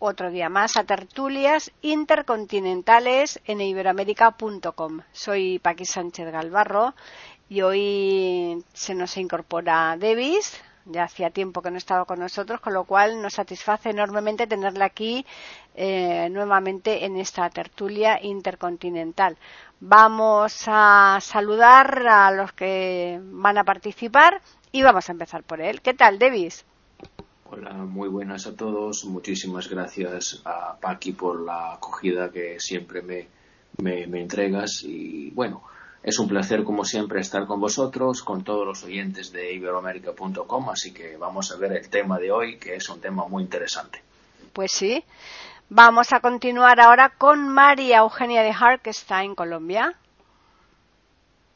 [0.00, 5.02] otro día más a tertulias intercontinentales en iberoamérica.com.
[5.12, 6.94] Soy Paqui Sánchez Galvarro
[7.50, 10.58] y hoy se nos incorpora Davis.
[10.86, 14.86] Ya hacía tiempo que no estaba con nosotros, con lo cual nos satisface enormemente tenerla
[14.86, 15.26] aquí
[15.74, 19.36] eh, nuevamente en esta tertulia intercontinental.
[19.80, 24.40] Vamos a saludar a los que van a participar
[24.72, 25.82] y vamos a empezar por él.
[25.82, 26.64] ¿Qué tal, Davis?
[27.52, 29.04] Hola, muy buenas a todos.
[29.06, 33.26] Muchísimas gracias a Paqui por la acogida que siempre me,
[33.78, 34.84] me, entregas.
[34.84, 35.64] Y bueno,
[36.00, 40.70] es un placer como siempre estar con vosotros, con todos los oyentes de iberoamérica.com.
[40.70, 44.00] Así que vamos a ver el tema de hoy, que es un tema muy interesante.
[44.52, 45.02] Pues sí.
[45.68, 49.96] Vamos a continuar ahora con María Eugenia de Hart, que está en Colombia.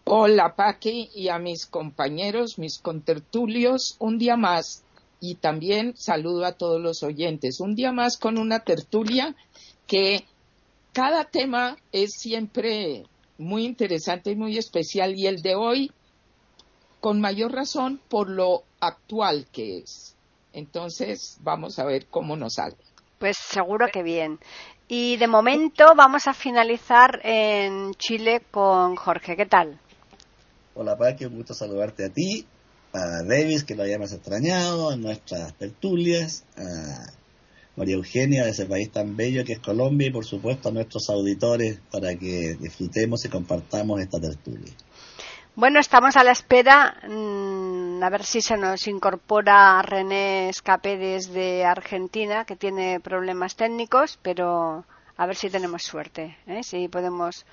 [0.03, 4.85] Hola Paqui y a mis compañeros, mis contertulios, un día más
[5.21, 7.61] y también saludo a todos los oyentes.
[7.61, 9.35] Un día más con una tertulia
[9.87, 10.25] que
[10.93, 13.05] cada tema es siempre
[13.39, 15.91] muy interesante y muy especial y el de hoy
[17.01, 20.15] con mayor razón por lo actual que es.
[20.53, 22.77] Entonces vamos a ver cómo nos sale.
[23.19, 24.39] Pues seguro que bien.
[24.87, 29.37] Y de momento vamos a finalizar en Chile con Jorge.
[29.37, 29.79] ¿Qué tal?
[30.75, 32.47] Hola Paqui, un gusto saludarte a ti
[32.95, 37.11] a Davis, que lo hayamos extrañado, en nuestras tertulias, a
[37.77, 41.11] María Eugenia de ese país tan bello que es Colombia y por supuesto a nuestros
[41.11, 44.73] auditores para que disfrutemos y compartamos esta tertulia.
[45.57, 51.65] Bueno, estamos a la espera, mm, a ver si se nos incorpora René Escape desde
[51.65, 54.85] Argentina, que tiene problemas técnicos, pero
[55.17, 56.63] a ver si tenemos suerte, ¿eh?
[56.63, 57.45] si podemos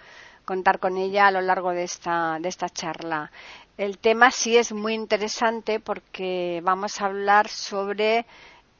[0.45, 3.31] contar con ella a lo largo de esta, de esta charla.
[3.77, 8.25] El tema sí es muy interesante porque vamos a hablar sobre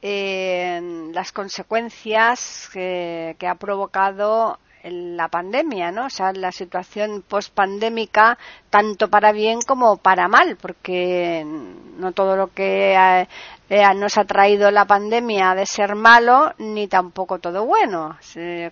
[0.02, 6.06] eh, las consecuencias que, ha provocado la pandemia, ¿no?
[6.06, 8.36] O sea, la situación pospandémica,
[8.68, 13.26] tanto para bien como para mal, porque no todo lo que
[13.70, 18.18] eh, nos ha traído la pandemia ha de ser malo, ni tampoco todo bueno.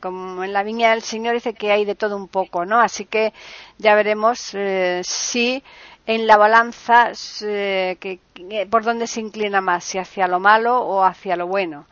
[0.01, 2.81] como en la viña del Señor dice que hay de todo un poco, ¿no?
[2.81, 3.33] Así que
[3.79, 5.63] ya veremos eh, si
[6.11, 7.13] en la balanza
[7.43, 8.19] eh,
[8.69, 11.87] por dónde se inclina más, si hacia lo malo o hacia lo bueno.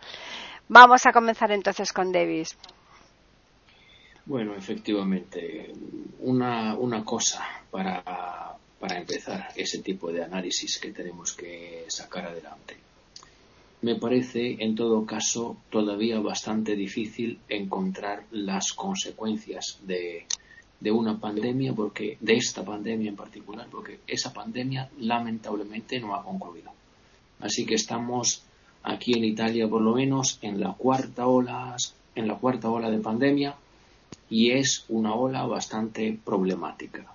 [0.68, 2.56] Vamos a comenzar entonces con Davis.
[4.26, 5.72] Bueno, efectivamente,
[6.18, 12.76] una, cosa para empezar ese tipo de análisis que tenemos que sacar adelante.
[13.82, 20.26] Me parece, en todo caso, todavía bastante difícil encontrar las consecuencias de,
[20.80, 26.22] de una pandemia, porque de esta pandemia en particular, porque esa pandemia lamentablemente no ha
[26.22, 26.70] concluido.
[27.40, 28.42] Así que estamos
[28.82, 31.76] aquí en Italia por lo menos en la cuarta ola,
[32.14, 33.56] en la cuarta ola de pandemia
[34.30, 37.06] y es una ola bastante problemática.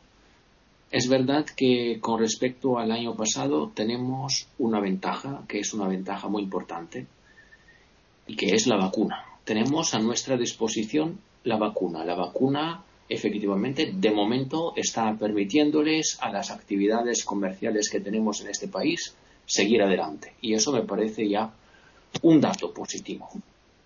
[0.92, 6.28] Es verdad que con respecto al año pasado tenemos una ventaja, que es una ventaja
[6.28, 7.08] muy importante,
[8.28, 9.26] y que es la vacuna.
[9.44, 12.06] Tenemos a nuestra disposición la vacuna.
[12.06, 18.68] La vacuna efectivamente, de momento está permitiéndoles a las actividades comerciales que tenemos en este
[18.68, 19.16] país
[19.46, 20.34] seguir adelante.
[20.42, 21.54] Y eso me parece ya
[22.22, 23.30] un dato positivo.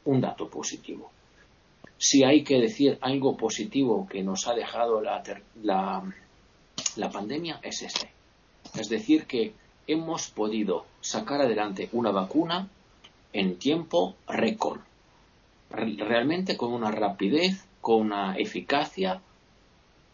[0.05, 1.11] Un dato positivo.
[1.97, 6.03] Si hay que decir algo positivo que nos ha dejado la,
[6.95, 8.11] la pandemia, es este.
[8.79, 9.53] Es decir, que
[9.87, 12.69] hemos podido sacar adelante una vacuna
[13.33, 14.81] en tiempo récord.
[15.69, 19.21] Realmente con una rapidez con una eficacia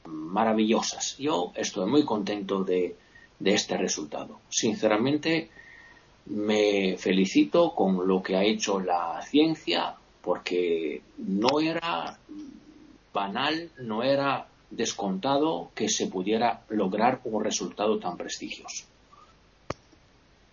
[0.05, 1.17] maravillosas.
[1.17, 2.95] Yo estoy muy contento de,
[3.43, 4.39] este resultado.
[4.49, 5.49] Sinceramente,
[6.27, 12.17] me felicito con lo que ha hecho la ciencia porque no era
[13.13, 18.85] banal, no era descontado que se pudiera lograr un resultado tan prestigioso.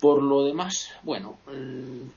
[0.00, 1.36] Por lo demás, bueno,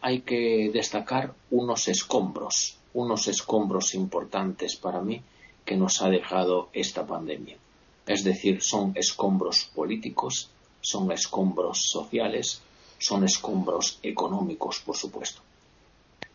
[0.02, 5.22] hay que destacar unos escombros unos escombros importantes para mí
[5.66, 7.58] que nos ha dejado esta pandemia.
[8.06, 10.50] Es decir, son escombros políticos,
[10.82, 12.62] son escombros sociales,
[13.00, 15.42] son escombros económicos, por supuesto.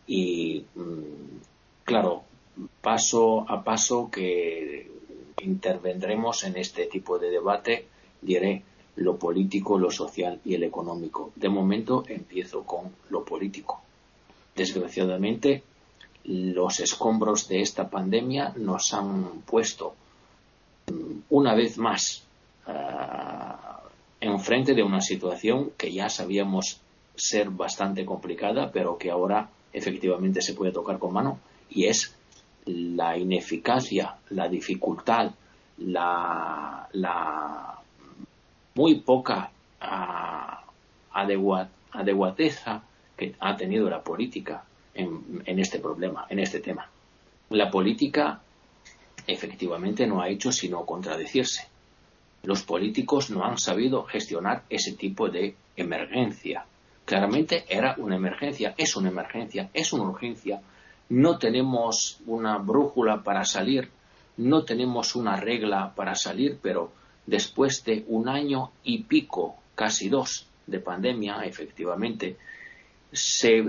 [0.06, 2.22] Y, mm, claro,
[2.80, 4.90] paso a paso que
[5.42, 7.86] intervendremos en este tipo de debate,
[8.20, 8.62] diré
[8.96, 11.30] lo político, lo social y el económico.
[11.36, 13.80] De momento empiezo con lo político.
[14.56, 15.62] Desgraciadamente,
[16.28, 19.94] los escombros de esta pandemia nos han puesto
[20.86, 22.22] mm, una vez más
[22.66, 22.72] uh,
[24.20, 26.80] enfrente de una situación que ya sabíamos
[27.16, 31.38] ser bastante complicada, pero que ahora efectivamente se puede tocar con mano,
[31.70, 32.14] y es
[32.66, 35.32] la ineficacia, la dificultad,
[35.78, 37.78] la, la
[38.74, 41.18] muy poca uh,
[41.92, 42.82] adecuateza
[43.16, 44.62] que ha tenido la política
[44.98, 46.90] en, en este problema, en este tema.
[47.50, 48.42] La política
[49.26, 51.68] efectivamente no ha hecho sino contradecirse.
[52.42, 56.64] Los políticos no han sabido gestionar ese tipo de emergencia.
[57.04, 60.60] Claramente era una emergencia, es una emergencia, es una urgencia.
[61.08, 63.88] No tenemos una brújula para salir,
[64.36, 66.92] no tenemos una regla para salir, pero
[67.26, 72.36] después de un año y pico, casi dos, de pandemia, efectivamente,
[73.10, 73.62] se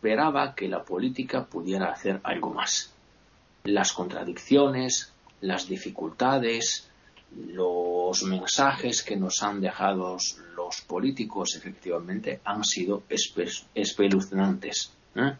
[0.00, 2.90] esperaba que la política pudiera hacer algo más.
[3.64, 5.12] Las contradicciones,
[5.42, 6.88] las dificultades,
[7.36, 10.16] los mensajes que nos han dejado
[10.56, 13.02] los políticos efectivamente han sido
[13.74, 14.90] espeluznantes.
[15.16, 15.36] ¿eh?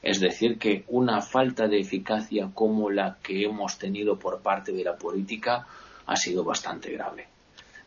[0.00, 4.84] Es decir, que una falta de eficacia como la que hemos tenido por parte de
[4.84, 5.66] la política
[6.06, 7.26] ha sido bastante grave.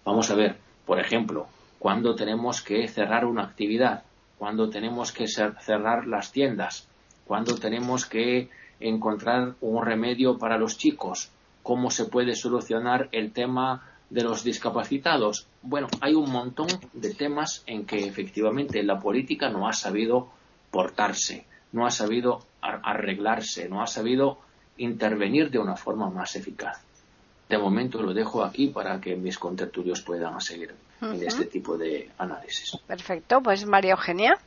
[0.03, 1.47] Vamos a ver, por ejemplo,
[1.79, 4.03] cuando tenemos que cerrar una actividad,
[4.37, 6.87] cuando tenemos que cerrar las tiendas,
[7.25, 8.49] cuando tenemos que
[8.79, 11.31] encontrar un remedio para los chicos,
[11.63, 15.47] cómo se puede solucionar el tema de los discapacitados.
[15.61, 20.29] Bueno, hay un montón de temas en que efectivamente la política no ha sabido
[20.71, 24.39] portarse, no ha sabido arreglarse, no ha sabido
[24.77, 26.86] intervenir de una forma más eficaz.
[27.49, 32.11] De momento lo dejo aquí para que mis contertulios puedan seguir en este tipo de
[32.17, 32.77] análisis.
[32.85, 34.37] Perfecto, pues María Eugenia.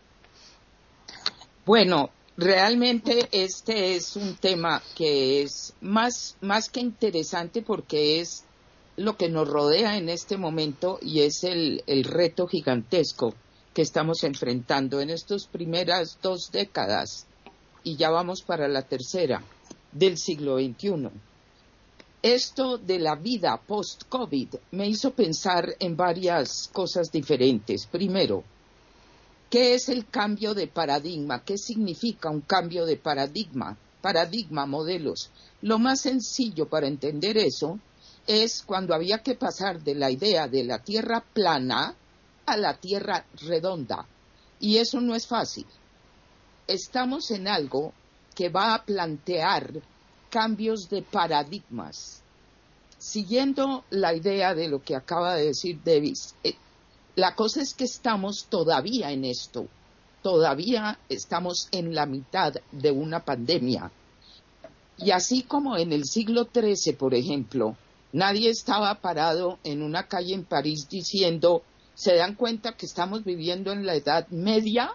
[1.64, 8.44] Bueno, realmente este es un tema que es más, más que interesante porque es
[8.96, 13.34] lo que nos rodea en este momento y es el, el reto gigantesco
[13.72, 17.26] que estamos enfrentando en estas primeras dos décadas
[17.82, 19.42] y ya vamos para la tercera
[19.92, 21.10] del siglo XXI
[22.22, 27.86] esto de la vida post-COVID me hizo pensar en varias cosas diferentes.
[27.86, 28.44] Primero,
[29.48, 31.42] ¿qué es el cambio de paradigma?
[31.42, 33.76] ¿Qué significa un cambio de paradigma?
[34.02, 35.30] Paradigma, modelos.
[35.62, 37.78] Lo más sencillo para entender eso
[38.26, 41.94] es cuando había que pasar de la idea de la Tierra plana
[42.44, 44.06] a la Tierra redonda.
[44.60, 45.66] Y eso no es fácil.
[46.66, 47.94] Estamos en algo
[48.34, 49.72] que va a plantear
[50.30, 52.22] cambios de paradigmas.
[52.98, 56.54] Siguiendo la idea de lo que acaba de decir Davis, eh,
[57.16, 59.66] la cosa es que estamos todavía en esto,
[60.22, 63.90] todavía estamos en la mitad de una pandemia.
[64.96, 67.76] Y así como en el siglo XIII, por ejemplo,
[68.12, 71.62] nadie estaba parado en una calle en París diciendo,
[71.94, 74.92] ¿se dan cuenta que estamos viviendo en la Edad Media?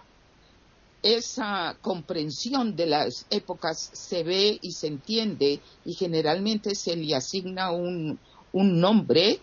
[1.06, 7.70] Esa comprensión de las épocas se ve y se entiende y generalmente se le asigna
[7.70, 8.18] un,
[8.52, 9.38] nombre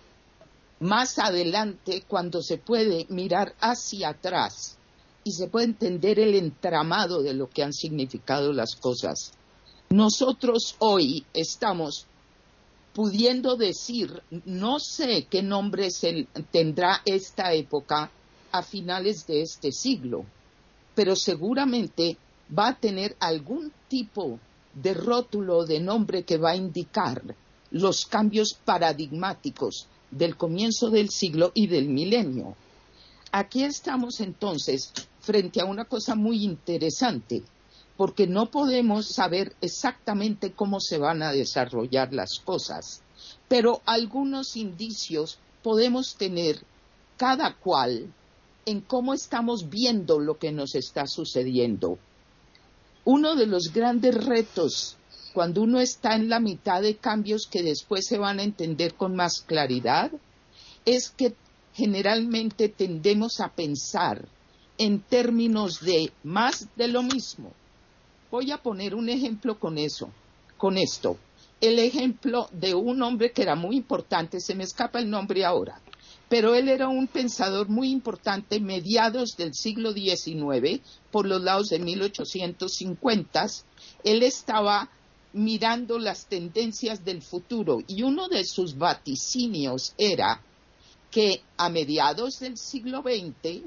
[0.81, 4.75] más adelante cuando se puede mirar hacia atrás
[5.23, 9.31] y se puede entender el entramado de lo que han significado las cosas.
[9.89, 12.07] Nosotros hoy estamos
[12.93, 18.11] pudiendo decir, no sé qué nombre se tendrá esta época
[18.51, 20.25] a finales de este siglo,
[20.95, 22.17] pero seguramente
[22.57, 24.39] va a tener algún tipo
[24.73, 27.21] de rótulo de nombre que va a indicar
[27.71, 32.55] los cambios paradigmáticos del comienzo del siglo y del milenio.
[33.31, 37.41] Aquí estamos entonces frente a una cosa muy interesante,
[37.97, 43.01] porque no podemos saber exactamente cómo se van a desarrollar las cosas,
[43.47, 46.63] pero algunos indicios podemos tener
[47.17, 48.13] cada cual
[48.65, 51.97] en cómo estamos viendo lo que nos está sucediendo.
[53.05, 54.97] Uno de los grandes retos
[55.33, 59.15] cuando uno está en la mitad de cambios que después se van a entender con
[59.15, 60.11] más claridad
[60.85, 61.33] es que
[61.73, 64.27] generalmente tendemos a pensar
[64.77, 67.51] en términos de más de lo mismo.
[68.29, 70.09] Voy a poner un ejemplo con eso,
[70.57, 71.17] con esto.
[71.59, 75.81] El ejemplo de un hombre que era muy importante, se me escapa el nombre ahora,
[76.29, 80.81] pero él era un pensador muy importante mediados del siglo XIX,
[81.11, 83.47] por los lados de 1850.
[84.03, 84.89] Él estaba
[85.33, 90.41] mirando las tendencias del futuro y uno de sus vaticinios era
[91.11, 93.61] que a mediados del siglo XX,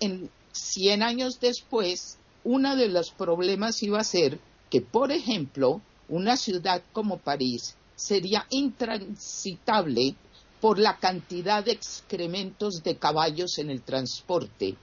[0.00, 4.38] en 100 años después, uno de los problemas iba a ser
[4.68, 10.14] que, por ejemplo, una ciudad como París sería intransitable
[10.60, 14.76] por la cantidad de excrementos de caballos en el transporte.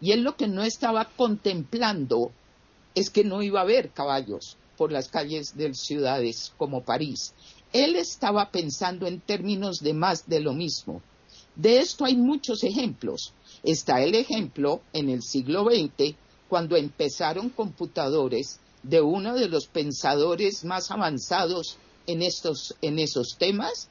[0.00, 2.32] Y él lo que no estaba contemplando
[2.94, 7.34] es que no iba a haber caballos por las calles de ciudades como París.
[7.72, 11.02] Él estaba pensando en términos de más de lo mismo.
[11.54, 13.32] De esto hay muchos ejemplos.
[13.62, 16.16] Está el ejemplo en el siglo XX,
[16.48, 21.76] cuando empezaron computadores de uno de los pensadores más avanzados
[22.06, 23.88] en, estos, en esos temas,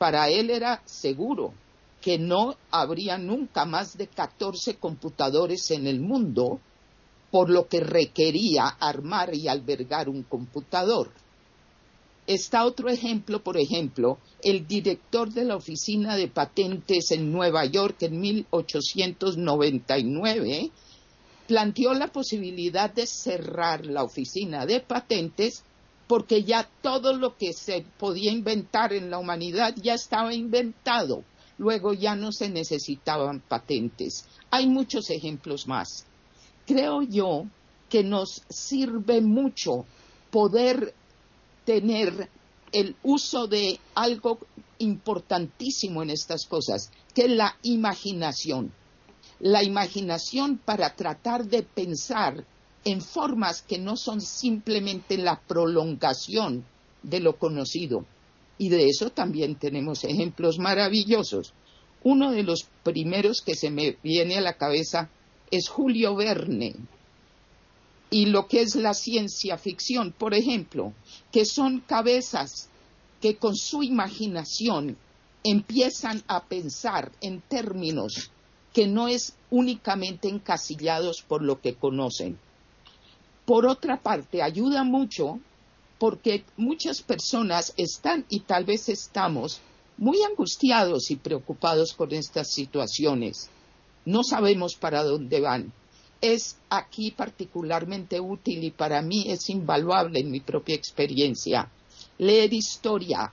[0.00, 1.52] para él era seguro
[2.00, 6.58] que no habría nunca más de 14 computadores en el mundo,
[7.30, 11.10] por lo que requería armar y albergar un computador.
[12.26, 17.96] Está otro ejemplo, por ejemplo, el director de la Oficina de Patentes en Nueva York
[18.00, 20.70] en 1899
[21.46, 25.62] planteó la posibilidad de cerrar la Oficina de Patentes
[26.10, 31.22] porque ya todo lo que se podía inventar en la humanidad ya estaba inventado.
[31.56, 34.24] Luego ya no se necesitaban patentes.
[34.50, 36.04] Hay muchos ejemplos más.
[36.66, 37.44] Creo yo
[37.88, 39.86] que nos sirve mucho
[40.32, 40.94] poder
[41.64, 42.28] tener
[42.72, 44.40] el uso de algo
[44.78, 48.72] importantísimo en estas cosas, que es la imaginación.
[49.38, 52.44] La imaginación para tratar de pensar
[52.84, 56.64] en formas que no son simplemente la prolongación
[57.02, 58.04] de lo conocido.
[58.58, 61.52] Y de eso también tenemos ejemplos maravillosos.
[62.02, 65.10] Uno de los primeros que se me viene a la cabeza
[65.50, 66.74] es Julio Verne
[68.10, 70.92] y lo que es la ciencia ficción, por ejemplo,
[71.30, 72.68] que son cabezas
[73.20, 74.96] que con su imaginación
[75.44, 78.30] empiezan a pensar en términos
[78.72, 82.38] que no es únicamente encasillados por lo que conocen.
[83.50, 85.40] Por otra parte, ayuda mucho
[85.98, 89.60] porque muchas personas están y tal vez estamos
[89.98, 93.50] muy angustiados y preocupados con estas situaciones.
[94.04, 95.72] No sabemos para dónde van.
[96.20, 101.68] Es aquí particularmente útil y para mí es invaluable en mi propia experiencia
[102.18, 103.32] leer historia,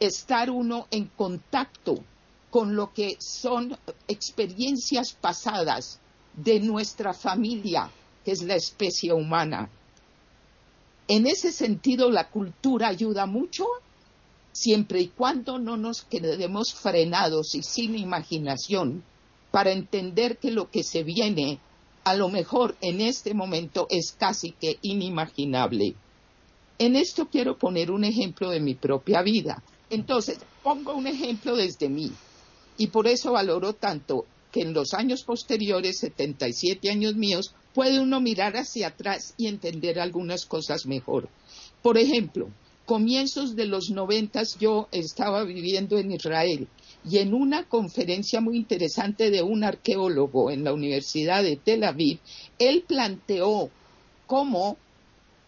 [0.00, 2.02] estar uno en contacto
[2.50, 3.78] con lo que son
[4.08, 6.00] experiencias pasadas
[6.34, 7.88] de nuestra familia,
[8.24, 9.70] que es la especie humana.
[11.08, 13.66] En ese sentido, la cultura ayuda mucho
[14.52, 19.02] siempre y cuando no nos quedemos frenados y sin imaginación
[19.50, 21.58] para entender que lo que se viene
[22.04, 25.94] a lo mejor en este momento es casi que inimaginable.
[26.78, 29.62] En esto quiero poner un ejemplo de mi propia vida.
[29.90, 32.12] Entonces, pongo un ejemplo desde mí
[32.76, 38.20] y por eso valoro tanto que en los años posteriores, 77 años míos, puede uno
[38.20, 41.28] mirar hacia atrás y entender algunas cosas mejor.
[41.82, 42.48] Por ejemplo,
[42.86, 46.68] comienzos de los noventas yo estaba viviendo en Israel
[47.08, 52.20] y en una conferencia muy interesante de un arqueólogo en la Universidad de Tel Aviv,
[52.58, 53.70] él planteó
[54.26, 54.76] cómo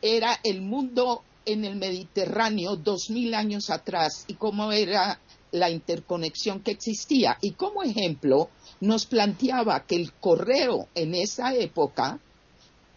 [0.03, 5.21] era el mundo en el Mediterráneo dos mil años atrás y cómo era
[5.57, 7.39] la interconexión que existía.
[7.41, 12.21] Y como ejemplo, nos planteaba que el correo en esa época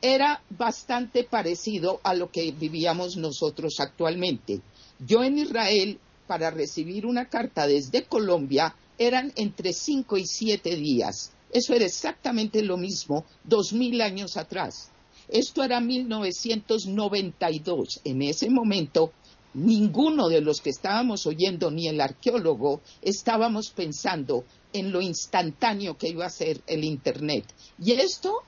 [0.02, 4.62] era bastante parecido a lo que vivíamos nosotros actualmente.
[5.00, 11.32] Yo en Israel, para recibir una carta desde Colombia, eran entre cinco y siete días.
[11.52, 14.92] Eso era exactamente lo mismo dos mil años atrás.
[15.28, 18.02] Esto era 1992.
[18.04, 19.14] En ese momento
[19.54, 26.10] ninguno de los que estábamos oyendo, ni el arqueólogo, estábamos pensando en lo instantáneo que
[26.10, 27.46] iba a ser el Internet.
[27.80, 28.44] Y esto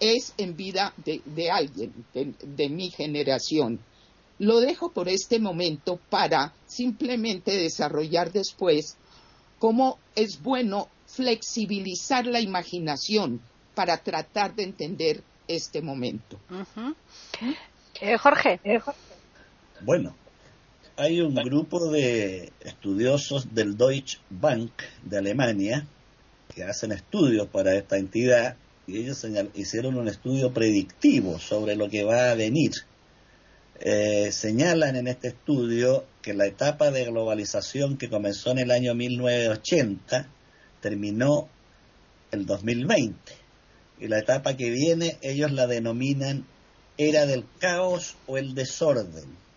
[0.00, 3.80] es en vida de, alguien, de, mi generación.
[4.38, 8.96] Lo dejo por este momento para simplemente desarrollar después
[9.58, 13.40] cómo es bueno flexibilizar la imaginación
[13.74, 16.38] para tratar de entender este momento.
[18.00, 18.60] Eh, Jorge.
[19.80, 20.14] Bueno,
[20.98, 24.72] hay un grupo de estudiosos del Deutsche Bank
[25.04, 25.86] de Alemania
[26.52, 28.56] que hacen estudios para esta entidad
[28.88, 29.24] y ellos
[29.54, 32.72] hicieron un estudio predictivo sobre lo que va a venir.
[33.78, 38.92] Eh, señalan en este estudio que la etapa de globalización que comenzó en el año
[38.96, 40.26] 1980
[40.80, 41.48] terminó
[42.32, 43.14] el 2020
[44.00, 46.44] y la etapa que viene ellos la denominan
[46.96, 49.47] era del caos o el desorden,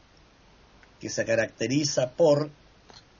[1.02, 2.52] que se caracteriza por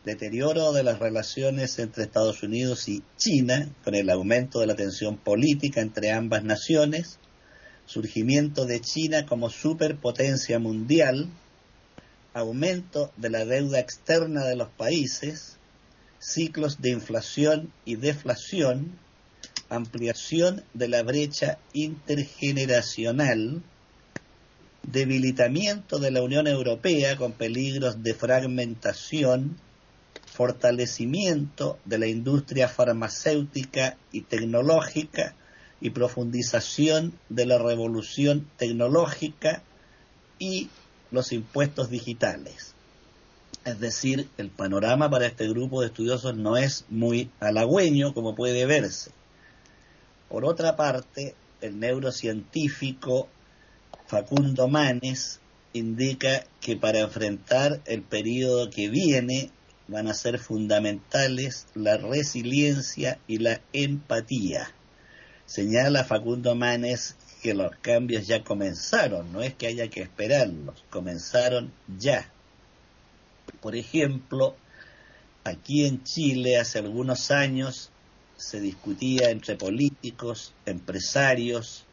[0.06, 5.18] deterioro de las relaciones entre Estados Unidos y China, con el aumento de la tensión
[5.18, 7.18] política entre ambas naciones,
[7.88, 11.28] surgimiento de China como superpotencia mundial,
[12.34, 15.58] aumento de la deuda externa de los países,
[16.20, 18.98] ciclos de inflación y deflación,
[19.70, 23.64] ampliación de la brecha intergeneracional,
[24.84, 29.58] debilitamiento de la Unión Europea con peligros de fragmentación,
[30.26, 35.36] fortalecimiento de la industria farmacéutica y tecnológica
[35.82, 39.64] y profundización de la revolución tecnológica
[40.40, 40.70] y
[41.12, 42.74] los impuestos digitales.
[43.66, 48.66] Es decir, el panorama para este grupo de estudiosos no es muy halagüeño como puede
[48.66, 49.12] verse.
[50.30, 53.28] Por otra parte, el neurocientífico
[54.12, 55.40] Facundo Manes
[55.72, 59.52] indica que para enfrentar el periodo que viene
[59.88, 64.70] van a ser fundamentales la resiliencia y la empatía.
[65.46, 71.72] Señala Facundo Manes que los cambios ya comenzaron, no es que haya que esperarlos, comenzaron
[71.98, 72.30] ya.
[73.62, 74.58] Por ejemplo,
[75.46, 77.92] aquí en Chile hace algunos años
[78.36, 81.86] se discutía entre políticos, empresarios,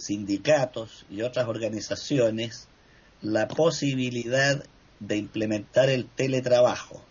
[0.00, 2.68] sindicatos y otras organizaciones
[3.22, 4.64] la posibilidad
[4.98, 7.02] de implementar el teletrabajo.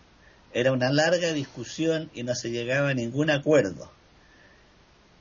[0.52, 3.90] Era una larga discusión y no se llegaba a ningún acuerdo.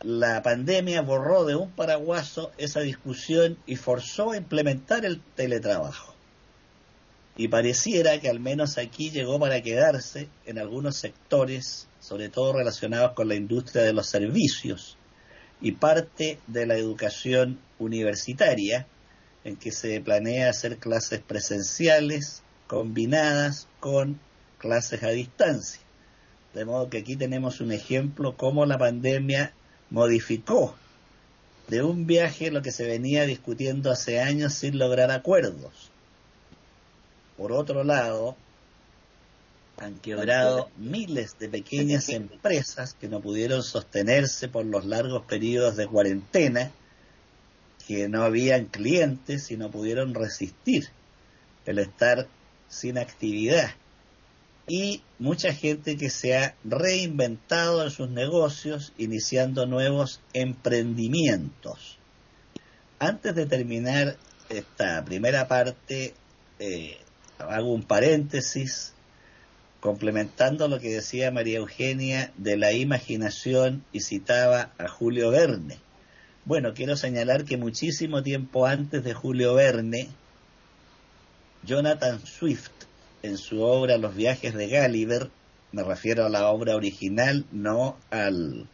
[0.01, 6.15] La pandemia borró de un paraguaso esa discusión y forzó a implementar el teletrabajo.
[7.35, 13.13] Y pareciera que al menos aquí llegó para quedarse en algunos sectores, sobre todo relacionados
[13.13, 14.97] con la industria de los servicios,
[15.61, 18.87] y parte de la educación universitaria,
[19.43, 24.19] en que se planea hacer clases presenciales combinadas con
[24.57, 25.81] clases a distancia.
[26.53, 29.53] De modo que aquí tenemos un ejemplo cómo la pandemia
[29.89, 30.75] modificó
[31.67, 35.91] de un viaje lo que se venía discutiendo hace años sin lograr acuerdos.
[37.37, 38.35] Por otro lado,
[39.79, 45.87] han quebrado miles de pequeñas empresas que no pudieron sostenerse por los largos periodos de
[45.87, 46.71] cuarentena,
[47.87, 50.89] que no habían clientes y no pudieron resistir
[51.65, 52.27] el estar
[52.67, 53.71] sin actividad.
[54.67, 61.97] Y mucha gente que se ha reinventado en sus negocios, iniciando nuevos emprendimientos.
[62.99, 64.17] Antes de terminar
[64.49, 66.13] esta primera parte,
[66.59, 66.97] eh,
[67.39, 68.93] hago un paréntesis
[69.79, 75.77] complementando lo que decía María Eugenia de la imaginación y citaba a Julio Verne.
[76.45, 80.09] Bueno, quiero señalar que muchísimo tiempo antes de Julio Verne,
[81.63, 82.71] Jonathan Swift,
[83.21, 85.29] en su obra Los viajes de Gulliver,
[85.71, 88.67] me refiero a la obra original, no al,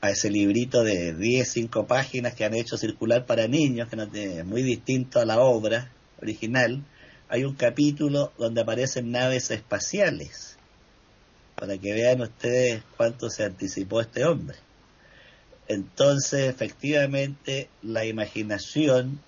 [0.00, 4.04] a ese librito de 10, 5 páginas que han hecho circular para niños, que no
[4.04, 6.82] es muy distinto a la obra original,
[7.32, 10.58] hay un capítulo donde aparecen naves espaciales,
[11.54, 14.58] para que vean ustedes cuánto se anticipó este hombre.
[15.66, 19.18] Entonces, efectivamente, la imaginación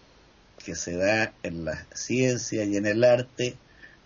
[0.62, 3.56] que se da en la ciencia y en el arte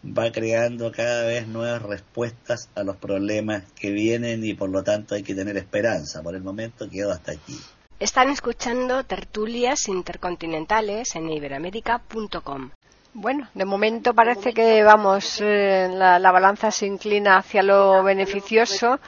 [0.07, 5.17] va creando cada vez nuevas respuestas a los problemas que vienen y por lo tanto
[5.17, 6.23] hay que tener esperanza.
[6.23, 7.59] Por el momento quedo hasta aquí.
[7.99, 12.71] Están escuchando tertulias intercontinentales en iberamérica.com.
[13.15, 19.01] Bueno, de momento parece que vamos, eh, la, balanza se inclina hacia lo beneficioso,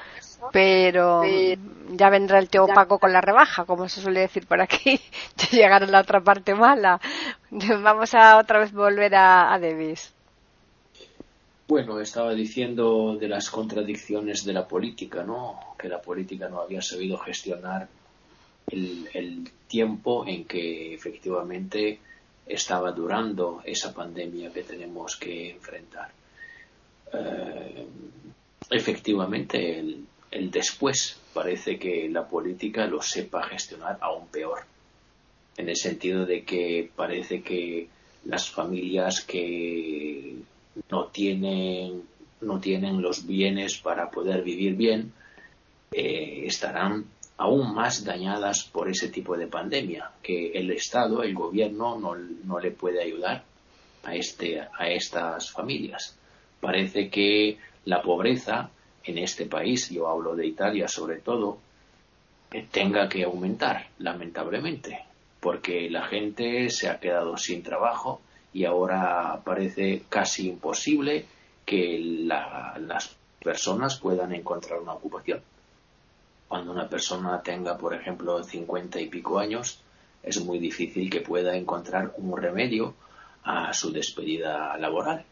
[0.52, 1.22] pero
[1.90, 5.00] ya vendrá el tío Paco con la rebaja, como se suele decir por aquí,
[5.36, 7.00] ya llegará la otra parte mala.
[7.50, 10.12] Vamos a otra vez volver a, a Davis.
[11.68, 15.76] Bueno, estaba diciendo de las contradicciones de la política, ¿no?
[15.78, 17.86] Que la política no había sabido gestionar
[18.66, 22.00] el, el tiempo en que efectivamente
[22.50, 26.10] estaba durando esa pandemia que tenemos que enfrentar.
[27.12, 27.86] Eh,
[28.70, 34.60] efectivamente, el, después parece que la política lo sepa gestionar aún peor,
[35.56, 37.88] en el sentido de que parece que
[38.24, 40.36] las familias que
[40.90, 42.02] no tienen,
[42.40, 45.12] no tienen los bienes para poder vivir bien
[45.92, 47.06] eh, estarán
[47.40, 52.70] aún más dañadas por ese tipo de pandemia, que el Estado, el gobierno, no, le
[52.70, 53.44] puede ayudar
[54.04, 56.18] a, este, a estas familias.
[56.60, 58.68] Parece que la pobreza
[59.04, 61.56] en este país, yo hablo de Italia sobre todo,
[62.70, 65.06] tenga que aumentar, lamentablemente.
[65.40, 68.20] porque la gente se ha quedado sin trabajo
[68.52, 71.24] y ahora parece casi imposible
[71.64, 75.40] que las personas puedan encontrar una ocupación.
[76.50, 79.78] Cuando una persona tenga, por ejemplo, cincuenta y pico años,
[80.20, 82.96] es muy difícil que pueda encontrar un remedio
[83.44, 85.24] a su despedida laboral.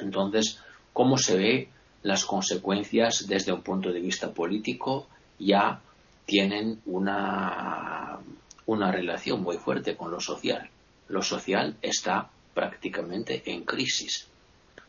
[0.00, 0.58] Entonces,
[0.92, 1.68] ¿cómo se ve
[2.02, 5.06] las consecuencias desde un punto de vista político?
[5.38, 5.80] Ya
[6.26, 8.18] tienen una,
[8.66, 10.68] una relación muy fuerte con lo social.
[11.06, 14.26] Lo social está prácticamente en crisis.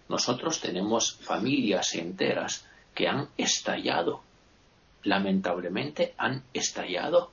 [0.07, 4.23] Nosotros tenemos familias enteras que han estallado.
[5.03, 7.31] Lamentablemente han estallado.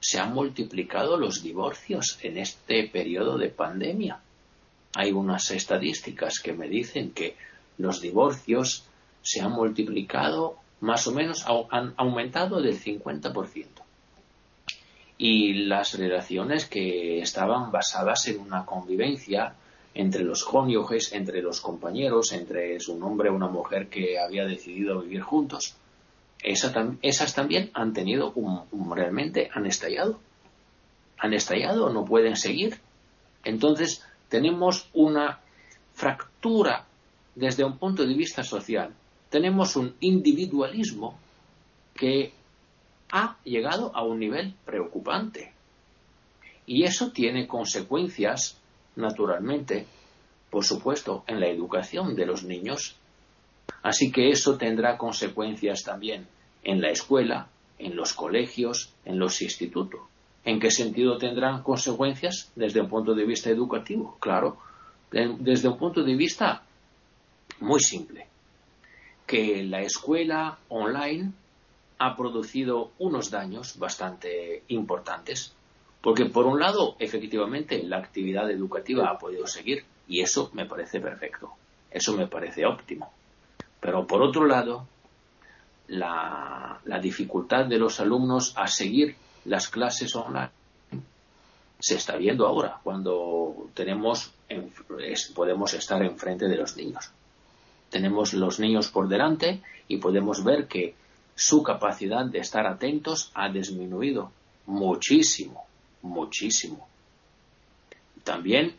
[0.00, 4.20] Se han multiplicado los divorcios en este periodo de pandemia.
[4.94, 7.36] Hay unas estadísticas que me dicen que
[7.78, 8.84] los divorcios
[9.22, 13.66] se han multiplicado más o menos, han aumentado del 50%.
[15.18, 19.54] Y las relaciones que estaban basadas en una convivencia
[19.94, 25.00] entre los cónyuges, entre los compañeros, entre un hombre y una mujer que había decidido
[25.00, 25.74] vivir juntos.
[26.42, 30.20] Esas también han tenido un, realmente han estallado.
[31.18, 32.80] Han estallado, no pueden seguir.
[33.44, 35.40] Entonces tenemos una
[35.94, 36.86] fractura
[37.34, 38.94] desde un punto de vista social.
[39.30, 41.18] Tenemos un individualismo
[41.94, 42.32] que
[43.10, 45.52] ha llegado a un nivel preocupante.
[46.66, 48.58] Y eso tiene consecuencias
[48.96, 49.86] naturalmente,
[50.50, 52.96] por supuesto, en la educación de los niños.
[53.88, 56.26] Así que eso tendrá consecuencias también
[56.62, 57.48] en la escuela,
[57.78, 60.02] en los colegios, en los institutos.
[60.44, 64.18] ¿En qué sentido tendrán consecuencias desde un punto de vista educativo?
[64.20, 64.58] Claro,
[65.10, 66.64] desde un punto de vista
[67.60, 68.26] muy simple,
[69.26, 71.32] que la escuela online
[71.98, 75.54] ha producido unos daños bastante importantes
[76.02, 81.00] porque por un lado, efectivamente, la actividad educativa ha podido seguir y eso me parece
[81.00, 81.52] perfecto,
[81.90, 83.10] eso me parece óptimo.
[83.80, 84.86] Pero por otro lado,
[85.88, 90.50] la, dificultad de los alumnos a seguir las clases online
[91.78, 94.32] se está viendo ahora cuando tenemos
[95.34, 97.10] podemos estar enfrente de los niños.
[97.88, 100.94] Tenemos los niños por delante y podemos ver que
[101.36, 104.32] su capacidad de estar atentos ha disminuido
[104.66, 105.68] muchísimo
[106.02, 106.88] muchísimo.
[108.24, 108.76] También,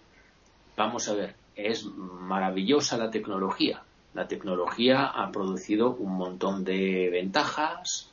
[0.78, 3.82] vamos a ver, es maravillosa la tecnología.
[4.14, 8.10] La tecnología ha producido un montón de ventajas,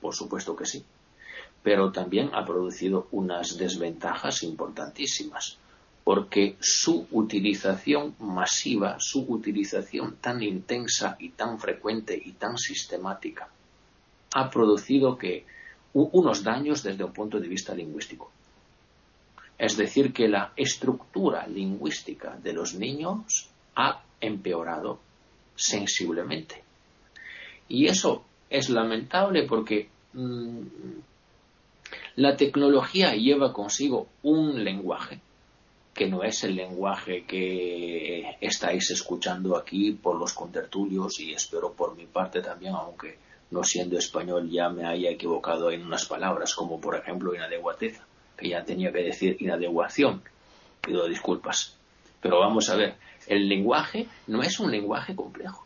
[0.00, 0.82] por supuesto que sí,
[1.62, 5.58] pero también ha producido unas desventajas importantísimas,
[6.04, 13.48] porque su utilización masiva, su utilización tan intensa y tan frecuente y tan sistemática,
[14.34, 15.44] ha producido que
[15.92, 18.30] unos daños desde un punto de vista lingüístico.
[19.58, 25.00] Es decir, que la estructura lingüística de los niños ha empeorado
[25.56, 26.62] sensiblemente.
[27.68, 30.60] Y eso es lamentable porque mm,
[32.16, 35.20] la tecnología lleva consigo un lenguaje
[35.96, 41.96] que no es el lenguaje que estáis escuchando aquí por los contertulios y espero por
[41.96, 43.18] mi parte también, aunque
[43.50, 48.04] no siendo español ya me haya equivocado en unas palabras como por ejemplo inadecuateza
[48.36, 50.22] que ya tenía que decir inadecuación.
[50.82, 51.74] Pido disculpas.
[52.26, 52.96] Pero vamos a ver,
[53.28, 55.64] el lenguaje no es un lenguaje complejo.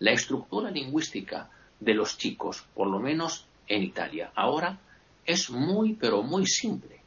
[0.00, 1.48] La estructura lingüística
[1.80, 4.78] de los chicos, por lo menos en Italia, ahora
[5.24, 7.00] es muy, pero muy simple.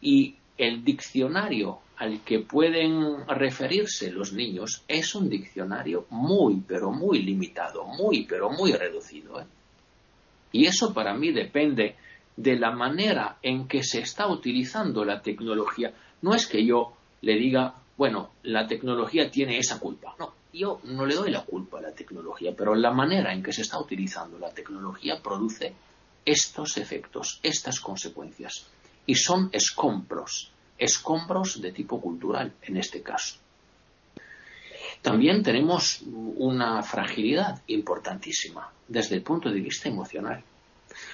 [0.00, 7.24] Y el diccionario al que pueden referirse los niños es un diccionario muy, pero muy
[7.24, 9.40] limitado, muy, pero muy reducido.
[9.40, 9.46] ¿eh?
[10.52, 11.96] Y eso para mí depende
[12.36, 15.92] de la manera en que se está utilizando la tecnología.
[16.20, 20.14] No es que yo le diga, bueno, la tecnología tiene esa culpa.
[20.18, 23.52] No, yo no le doy la culpa a la tecnología, pero la manera en que
[23.52, 25.74] se está utilizando la tecnología produce
[26.24, 28.66] estos efectos, estas consecuencias.
[29.06, 33.36] Y son escombros, escombros de tipo cultural en este caso.
[35.02, 40.44] También tenemos una fragilidad importantísima desde el punto de vista emocional.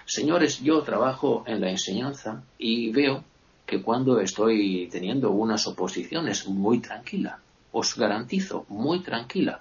[0.04, 3.24] Señores, yo trabajo en la enseñanza y veo
[3.68, 7.38] que cuando estoy teniendo unas oposiciones muy tranquila,
[7.70, 9.60] os garantizo, muy tranquila,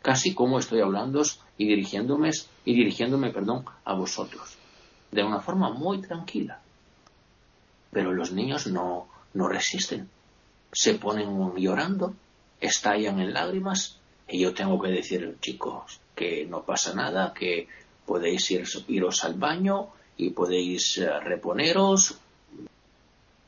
[0.00, 1.20] casi como estoy hablando
[1.58, 2.30] y dirigiéndome,
[2.64, 4.56] y dirigiéndome perdón, a vosotros,
[5.10, 6.62] de una forma muy tranquila.
[7.90, 10.08] Pero los niños no, no resisten,
[10.72, 12.14] se ponen llorando,
[12.62, 17.68] estallan en lágrimas, y yo tengo que decir, chicos, que no pasa nada, que
[18.06, 22.21] podéis ir, iros al baño y podéis eh, reponeros.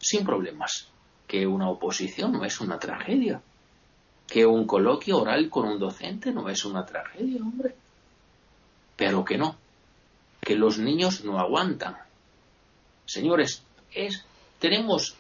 [0.05, 0.89] Sin problemas.
[1.27, 3.41] Que una oposición no es una tragedia.
[4.27, 7.75] Que un coloquio oral con un docente no es una tragedia, hombre.
[8.97, 9.57] Pero que no.
[10.41, 11.97] Que los niños no aguantan.
[13.07, 14.25] Señores, es,
[14.59, 15.17] tenemos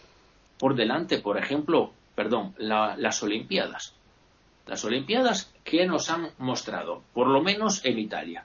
[0.58, 3.94] por delante, por ejemplo, perdón, las Olimpiadas.
[4.66, 8.44] Las Olimpiadas que nos han mostrado, por lo menos en Italia.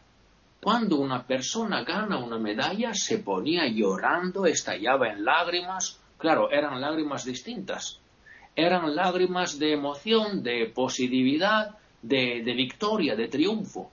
[0.61, 5.97] Cuando una persona gana una medalla se ponía llorando, estallaba en lágrimas.
[6.19, 7.97] Claro, eran lágrimas distintas.
[8.53, 13.89] Eran lágrimas de emoción, de positividad, de, victoria, de triunfo.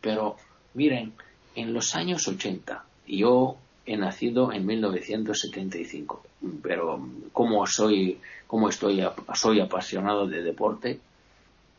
[0.00, 0.36] Pero
[0.74, 1.12] miren,
[1.54, 6.22] en los años 80, yo he nacido en 1975,
[6.60, 10.98] pero como soy, como estoy, soy apasionado de deporte,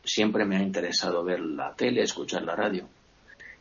[0.01, 2.87] siempre me ha interesado ver la tele, escuchar la radio.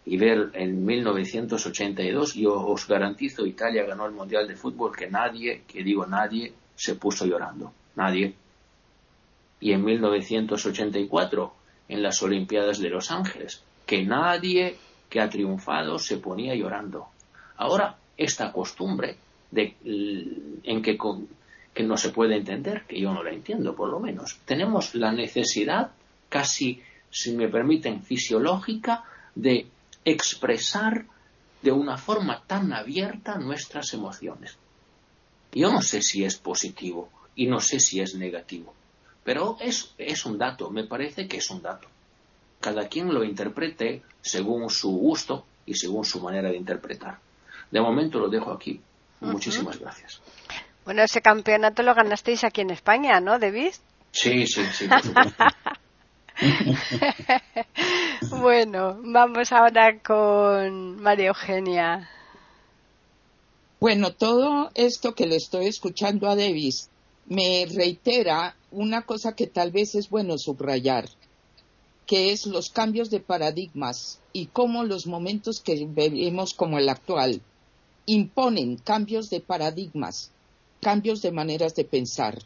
[0.06, 5.62] Y ver en 1982, yo os garantizo, Italia ganó el Mundial de Fútbol, que nadie,
[5.66, 7.72] que digo nadie, se puso llorando.
[7.96, 8.34] Nadie.
[9.60, 11.54] Y en 1984,
[11.88, 14.76] en las Olimpiadas de Los Ángeles, que nadie
[15.08, 17.08] que ha triunfado se ponía llorando.
[17.56, 19.16] Ahora esta costumbre
[19.50, 19.76] de,
[20.64, 20.98] en que,
[21.72, 24.38] que no se puede entender, que yo no la entiendo por lo menos.
[24.44, 25.92] Tenemos la necesidad,
[26.28, 29.66] casi, si me permiten, fisiológica, de
[30.04, 31.06] expresar
[31.62, 34.56] de una forma tan abierta nuestras emociones.
[35.52, 38.74] Yo no sé si es positivo y no sé si es negativo,
[39.24, 41.88] pero es, es un dato, me parece que es un dato.
[42.60, 47.18] Cada quien lo interprete según su gusto y según su manera de interpretar.
[47.70, 48.80] De momento lo dejo aquí.
[49.20, 50.20] Muchísimas gracias.
[50.84, 53.72] Bueno, ese campeonato lo ganasteis aquí en España, ¿no, David?
[54.12, 54.86] Sí, sí, sí.
[58.30, 62.08] bueno, vamos ahora con María Eugenia.
[63.80, 66.88] Bueno, todo esto que le estoy escuchando a Davis
[67.26, 71.08] me reitera una cosa que tal vez es bueno subrayar,
[72.06, 77.40] que es los cambios de paradigmas y cómo los momentos que vivimos como el actual
[78.06, 80.30] imponen cambios de paradigmas,
[80.80, 82.38] cambios de maneras de pensar.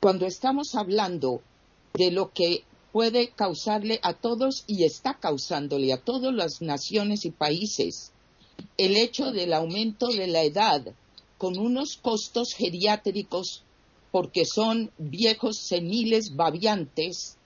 [0.00, 1.42] Cuando estamos hablando
[1.94, 7.30] de lo que puede causarle a todos y está causándole a todas las naciones y
[7.30, 8.12] países
[8.76, 10.94] el hecho del aumento de la edad
[11.38, 13.64] con unos costos geriátricos
[14.10, 17.38] porque son viejos seniles babiantes,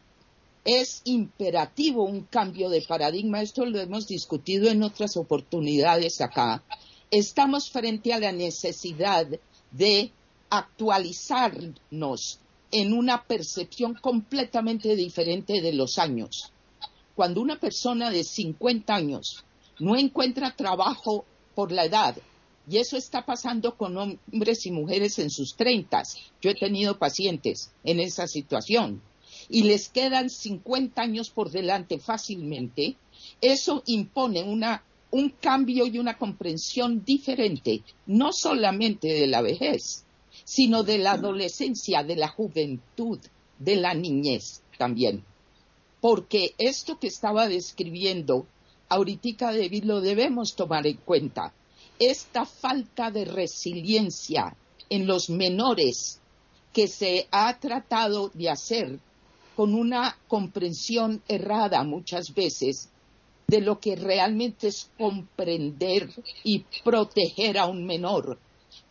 [0.64, 3.40] es imperativo un cambio de paradigma.
[3.40, 6.64] Esto lo hemos discutido en otras oportunidades acá
[7.10, 9.26] estamos frente a la necesidad
[9.70, 10.10] de
[10.50, 12.40] actualizarnos
[12.78, 16.52] en una percepción completamente diferente de los años.
[17.14, 19.44] Cuando una persona de 50 años
[19.78, 22.18] no encuentra trabajo por la edad,
[22.68, 26.02] y eso está pasando con hombres y mujeres en sus 30,
[26.42, 29.00] yo he tenido pacientes en esa situación,
[29.48, 32.96] y les quedan 50 años por delante fácilmente,
[33.40, 40.04] eso impone una un cambio y una comprensión diferente, no solamente de la vejez,
[40.46, 43.18] sino de la adolescencia, de la juventud,
[43.58, 45.24] de la niñez también.
[46.00, 48.46] Porque esto que estaba describiendo,
[48.88, 51.52] ahorita David lo debemos tomar en cuenta.
[51.98, 54.56] Esta falta de resiliencia
[54.88, 56.20] en los menores
[56.72, 59.00] que se ha tratado de hacer
[59.56, 62.88] con una comprensión errada muchas veces
[63.48, 66.10] de lo que realmente es comprender
[66.44, 68.38] y proteger a un menor.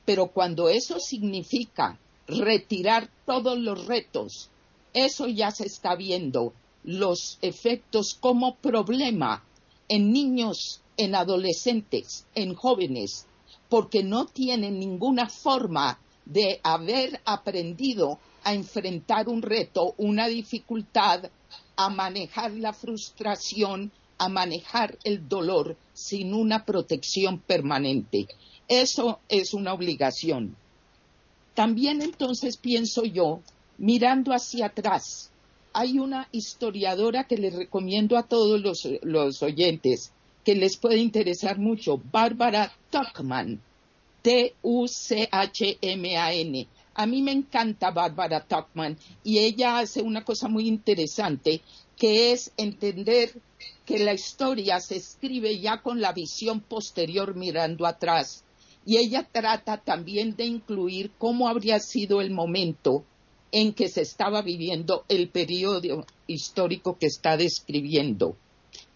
[0.06, 4.50] Pero cuando eso significa retirar todos los retos,
[4.94, 6.54] eso ya se está viendo.
[6.84, 9.44] Los efectos como problema
[9.90, 13.26] en niños, en adolescentes, en jóvenes,
[13.70, 21.30] porque no tienen ninguna forma de haber aprendido a enfrentar un reto, una dificultad,
[21.76, 28.28] a manejar la frustración, a manejar el dolor sin una protección permanente.
[28.68, 30.56] Eso es una obligación.
[31.54, 33.42] También entonces pienso yo,
[33.78, 35.32] mirando hacia atrás,
[35.74, 40.14] hay una historiadora que les recomiendo a todos los, oyentes,
[40.46, 43.62] que les puede interesar mucho, Bárbara Tuckman,
[44.22, 44.58] T-U-C-H-M-A-N.
[46.94, 51.62] A mí me encanta Bárbara Tuckman y ella hace una cosa muy interesante,
[51.98, 53.32] que es entender
[53.86, 58.44] que la historia se escribe ya con la visión posterior mirando atrás.
[58.86, 63.04] Y ella trata también de incluir cómo habría sido el momento
[63.52, 68.36] en que se estaba viviendo el periodo histórico que está describiendo.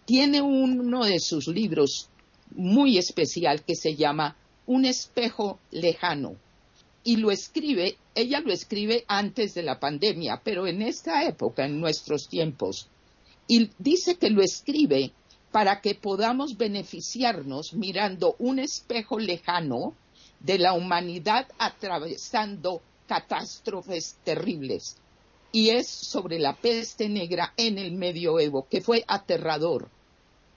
[0.04, 2.08] Tiene uno de sus libros
[2.54, 4.36] muy especial que se llama
[4.66, 6.36] Un espejo lejano.
[7.02, 11.80] Y lo escribe, ella lo escribe antes de la pandemia, pero en esta época, en
[11.80, 12.88] nuestros tiempos,
[13.48, 15.12] y dice que lo escribe
[15.50, 19.94] para que podamos beneficiarnos mirando un espejo lejano
[20.38, 24.96] de la humanidad atravesando catástrofes terribles.
[25.52, 29.90] Y es sobre la peste negra en el medioevo, que fue aterrador.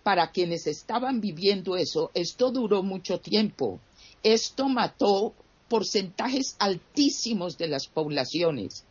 [0.03, 3.79] Para quienes estaban viviendo eso, esto duró mucho tiempo.
[4.21, 5.34] Esto mató
[5.73, 8.83] porcentajes altísimos de las poblaciones.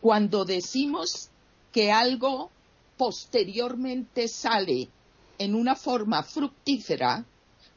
[0.00, 1.28] Cuando decimos
[1.72, 2.50] que algo
[2.96, 4.88] posteriormente sale
[5.36, 7.26] en una forma fructífera,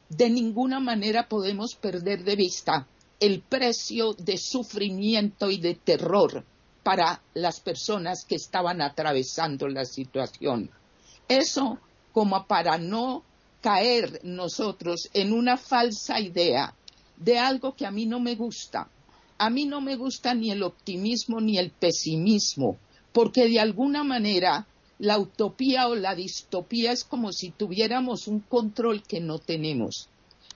[0.08, 2.88] de ninguna manera podemos perder de vista
[3.20, 6.46] el precio de sufrimiento y de terror
[6.82, 10.72] para las personas que estaban atravesando la situación.
[11.28, 11.78] Eso
[12.14, 13.22] como para no
[13.60, 16.74] caer nosotros en una falsa idea
[17.18, 18.90] de algo que a mí no me gusta.
[19.38, 22.78] A mí no me gusta ni el optimismo ni el pesimismo,
[23.12, 29.04] porque de alguna manera la utopía o la distopía es como si tuviéramos un control
[29.04, 30.10] que no tenemos.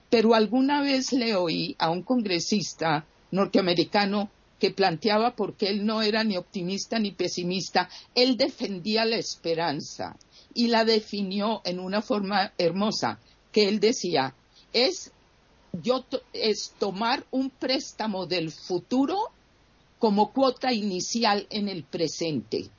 [0.08, 6.22] Pero alguna vez le oí a un congresista norteamericano que planteaba porque él no era
[6.24, 10.16] ni optimista ni pesimista, él defendía la esperanza
[10.54, 13.20] y la definió en una forma hermosa,
[13.52, 14.34] que él decía,
[14.72, 15.12] es
[15.72, 19.16] yo es tomar un préstamo del futuro
[19.98, 22.70] como cuota inicial en el presente.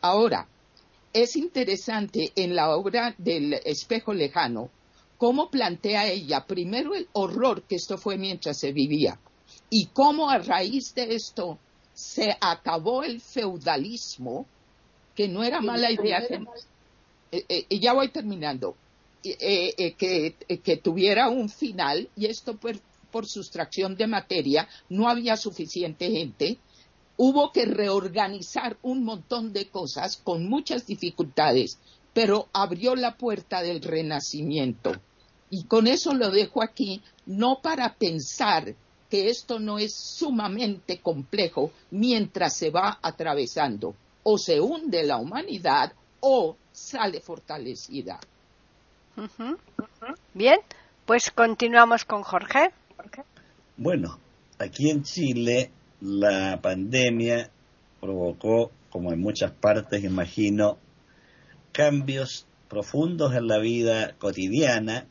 [0.00, 0.48] Ahora,
[1.12, 4.70] es interesante en la obra del espejo lejano
[5.18, 9.18] cómo plantea ella primero el horror que esto fue mientras se vivía
[9.70, 11.58] y cómo a raíz de esto
[11.94, 14.46] se acabó el feudalismo,
[15.14, 16.22] que no era mala idea.
[17.30, 18.76] Eh, eh, ya voy terminando.
[19.24, 22.80] Eh, eh, que, eh, que, tuviera un final y esto por,
[23.12, 26.58] por sustracción de materia no había suficiente gente.
[27.16, 31.78] Hubo que reorganizar un montón de cosas con muchas dificultades,
[32.12, 34.92] pero abrió la puerta del renacimiento.
[35.50, 38.74] Y con eso lo dejo aquí, no para pensar
[39.08, 43.94] que esto no es sumamente complejo mientras se va atravesando.
[44.24, 48.18] O se hunde la humanidad o sale fortalecida.
[50.34, 50.58] Bien,
[51.06, 52.70] pues continuamos con Jorge.
[53.76, 54.18] Bueno,
[54.58, 55.70] aquí en Chile
[56.00, 57.50] la pandemia
[58.00, 60.78] provocó, como en muchas partes, imagino,
[61.72, 65.06] cambios profundos en la vida cotidiana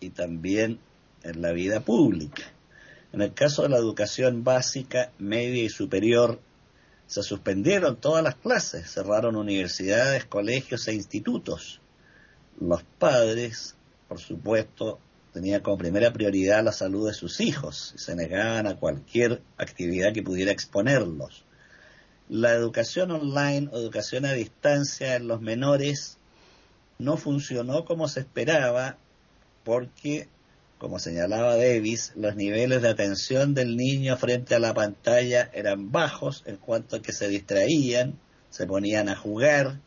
[0.00, 0.78] y también
[1.22, 2.42] en la vida pública.
[3.12, 6.40] En el caso de la educación básica, media y superior,
[7.06, 11.81] se suspendieron todas las clases, cerraron universidades, colegios e institutos
[12.60, 13.74] los padres,
[14.08, 14.98] por supuesto,
[15.32, 20.12] tenían como primera prioridad la salud de sus hijos y se negaban a cualquier actividad
[20.12, 21.44] que pudiera exponerlos.
[22.28, 26.18] La educación online o educación a distancia en los menores
[26.98, 28.96] no funcionó como se esperaba
[29.64, 30.28] porque,
[30.78, 36.42] como señalaba Davis, los niveles de atención del niño frente a la pantalla eran bajos
[36.46, 38.18] en cuanto a que se distraían,
[38.50, 39.80] se ponían a jugar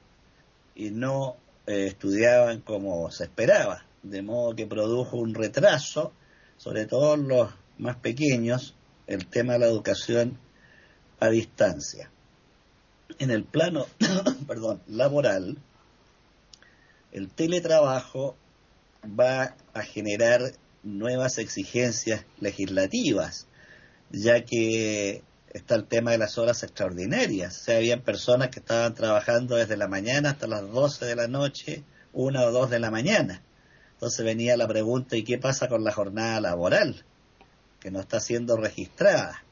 [0.76, 6.14] y no eh, estudiaban como se esperaba, de modo que produjo un retraso,
[6.58, 8.76] sobre todo en los más pequeños,
[9.08, 10.38] el tema de la educación
[11.20, 12.10] a distancia.
[13.20, 13.86] En el plano,
[14.48, 15.58] perdón, laboral,
[17.12, 18.36] el teletrabajo
[19.08, 20.52] va a generar
[20.84, 23.48] nuevas exigencias legislativas,
[24.12, 25.24] ya que
[25.56, 27.62] está el tema de las horas extraordinarias.
[27.62, 31.30] O sea, habían personas que estaban trabajando desde la mañana hasta las 12 de la
[31.30, 33.42] noche, una o dos de la mañana.
[33.94, 37.06] Entonces venía la pregunta, ¿y qué pasa con la jornada laboral?
[37.80, 39.46] Que no está siendo registrada.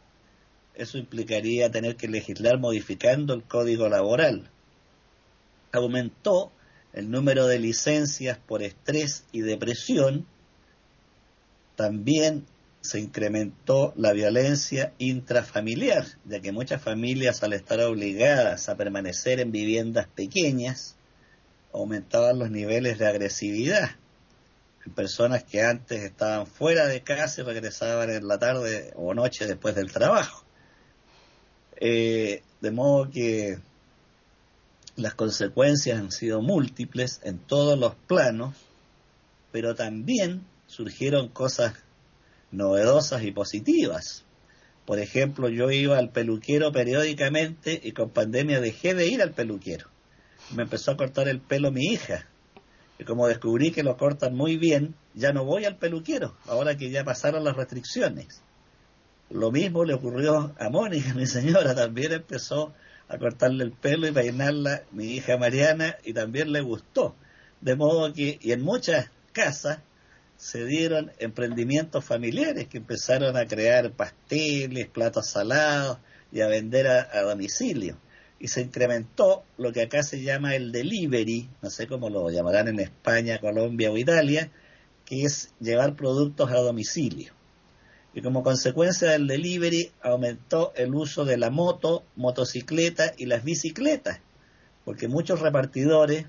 [0.75, 4.49] Eso implicaría tener que legislar modificando el código laboral.
[5.71, 6.51] Aumentó
[6.91, 10.27] el número de licencias por estrés y depresión.
[11.77, 12.45] También
[12.83, 19.53] se incrementó la violencia intrafamiliar, ya que muchas familias al estar obligadas a permanecer en
[19.53, 20.97] viviendas pequeñas,
[21.71, 23.91] aumentaban los niveles de agresividad
[24.85, 29.47] en personas que antes estaban fuera de casa y regresaban en la tarde o noche
[29.47, 30.43] después del trabajo.
[31.77, 33.59] Eh, de modo que
[34.97, 38.55] las consecuencias han sido múltiples en todos los planos,
[39.53, 41.75] pero también surgieron cosas
[42.53, 44.23] novedosas y positivas.
[44.85, 49.87] Por ejemplo, yo iba al peluquero periódicamente y con pandemia dejé de ir al peluquero.
[50.55, 52.27] Me empezó a cortar el pelo mi hija.
[52.99, 56.91] Y como descubrí que lo cortan muy bien, ya no voy al peluquero, ahora que
[56.91, 58.41] ya pasaron las restricciones.
[59.29, 62.73] Lo mismo le ocurrió a Mónica, mi señora, también empezó
[63.07, 67.15] a cortarle el pelo y peinarla mi hija Mariana y también le gustó.
[67.61, 69.79] De modo que, y en muchas casas
[70.37, 75.99] se dieron emprendimientos familiares que empezaron a crear pasteles, platos salados
[76.31, 77.97] y a vender a, domicilio.
[78.39, 82.67] Y se incrementó lo que acá se llama el delivery, no sé cómo lo llamarán
[82.67, 84.51] en España, Colombia o Italia,
[85.05, 87.31] que es llevar productos a domicilio.
[88.13, 94.19] Y como consecuencia del delivery aumentó el uso de la moto, motocicleta y las bicicletas,
[94.85, 96.25] porque muchos repartidores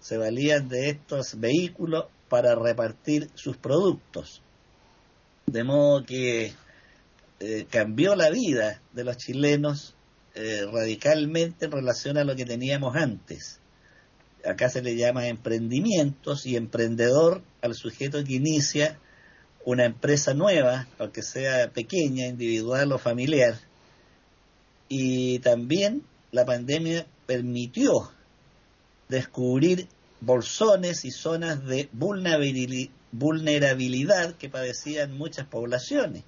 [0.00, 4.42] se valían de estos vehículos para repartir sus productos.
[5.46, 6.52] De modo que
[7.38, 9.94] eh, cambió la vida de los chilenos
[10.34, 13.60] eh, radicalmente en relación a lo que teníamos antes.
[14.44, 18.98] Acá se le llama emprendimientos y emprendedor al sujeto que inicia
[19.64, 23.58] una empresa nueva, aunque sea pequeña, individual o familiar.
[24.88, 27.92] Y también la pandemia permitió
[29.08, 29.88] descubrir
[30.20, 36.24] bolsones y zonas de vulnerabilidad que padecían muchas poblaciones.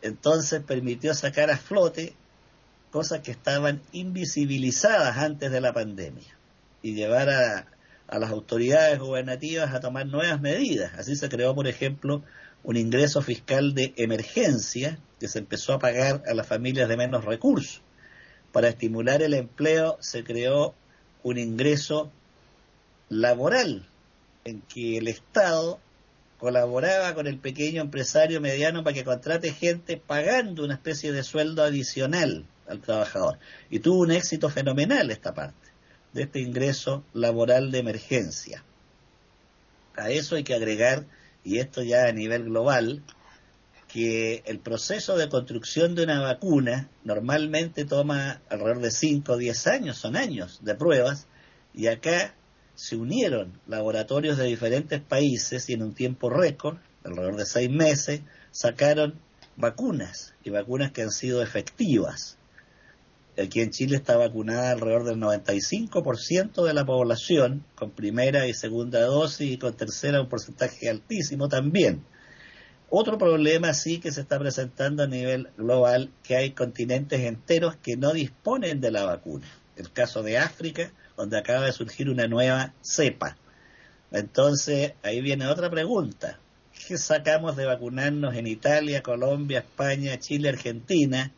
[0.00, 2.14] Entonces permitió sacar a flote
[2.90, 6.36] cosas que estaban invisibilizadas antes de la pandemia
[6.82, 7.66] y llevar a,
[8.08, 10.92] a las autoridades gubernativas a tomar nuevas medidas.
[10.98, 12.22] Así se creó, por ejemplo,
[12.64, 17.24] un ingreso fiscal de emergencia que se empezó a pagar a las familias de menos
[17.24, 17.82] recursos.
[18.52, 20.74] Para estimular el empleo se creó
[21.22, 22.12] un ingreso
[23.20, 23.86] laboral
[24.44, 25.78] en que el Estado
[26.38, 31.62] colaboraba con el pequeño empresario mediano para que contrate gente pagando una especie de sueldo
[31.62, 33.38] adicional al trabajador.
[33.70, 35.68] Y tuvo un éxito fenomenal esta parte
[36.12, 38.64] de este ingreso laboral de emergencia.
[39.96, 41.04] A eso hay que agregar,
[41.44, 43.02] y esto ya a nivel global,
[43.86, 49.66] que el proceso de construcción de una vacuna normalmente toma alrededor de 5 o 10
[49.66, 51.26] años, son años de pruebas,
[51.74, 52.34] y acá
[52.74, 58.22] se unieron laboratorios de diferentes países y en un tiempo récord, alrededor de seis meses,
[58.50, 59.20] sacaron
[59.56, 62.38] vacunas y vacunas que han sido efectivas.
[63.38, 69.00] Aquí en Chile está vacunada alrededor del 95% de la población con primera y segunda
[69.00, 72.04] dosis y con tercera un porcentaje altísimo también.
[72.90, 77.96] Otro problema sí que se está presentando a nivel global, que hay continentes enteros que
[77.96, 79.46] no disponen de la vacuna.
[79.76, 80.92] El caso de África,
[81.22, 83.36] donde acaba de surgir una nueva cepa.
[84.10, 86.40] Entonces, ahí viene otra pregunta.
[86.88, 91.30] ¿Qué sacamos de vacunarnos en Italia, Colombia, España, Chile, Argentina,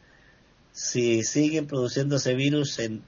[0.73, 3.03] si siguen produciéndose virus en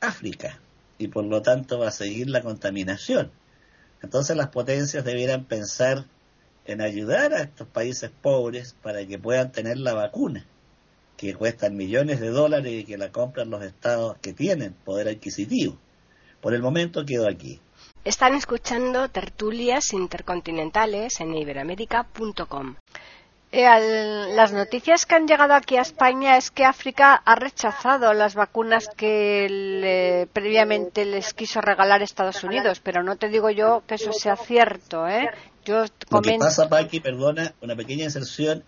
[0.00, 0.60] África?
[0.98, 3.32] Y por lo tanto va a seguir la contaminación.
[4.00, 6.04] Entonces las potencias debieran pensar
[6.64, 10.46] en ayudar a estos países pobres para que puedan tener la vacuna,
[11.16, 15.76] que cuestan millones de dólares y que la compran los estados que tienen poder adquisitivo.
[16.40, 17.60] Por el momento quedo aquí.
[18.04, 22.76] Están escuchando tertulias intercontinentales en iberamérica.com.
[23.52, 28.34] Eh, las noticias que han llegado aquí a España es que África ha rechazado las
[28.34, 34.12] vacunas que previamente les quiso regalar Estados Unidos, pero no te digo yo que eso
[34.12, 35.06] sea cierto.
[35.06, 35.28] ¿eh?
[35.64, 38.64] Yo Lo que pasa, Paqui, perdona, una pequeña inserción,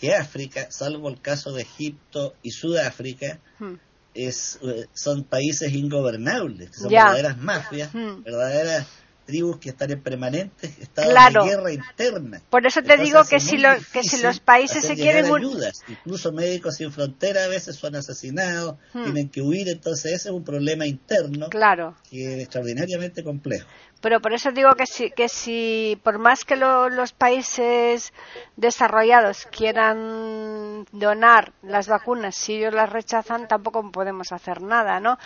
[0.00, 3.74] que África, salvo el caso de Egipto y Sudáfrica, hmm
[4.14, 8.22] es, eh, son países ingobernables, son verdaderas mafias, hmm.
[8.22, 8.86] verdaderas
[9.24, 12.42] tribus que están en permanentes estados de guerra interna.
[12.50, 13.56] Por eso te digo que si,
[13.92, 18.76] que si los países se quieren ayudas, incluso médicos sin frontera a veces son asesinados,
[18.92, 19.04] hmm.
[19.04, 21.96] tienen que huir, entonces ese es un problema interno claro.
[22.10, 23.66] que es extraordinariamente complejo.
[24.00, 28.12] Pero por eso digo que si, que si por más que los países
[28.56, 35.18] desarrollados quieran donar las vacunas, si ellos las rechazan, tampoco podemos hacer nada, ¿no?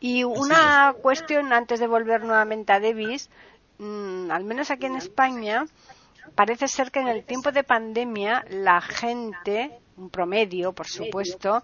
[0.00, 3.28] Y una cuestión, antes de volver nuevamente a Davis,
[3.78, 5.66] mm, al menos aquí en España,
[6.34, 11.62] parece ser que en el tiempo de pandemia la gente, un promedio, por supuesto,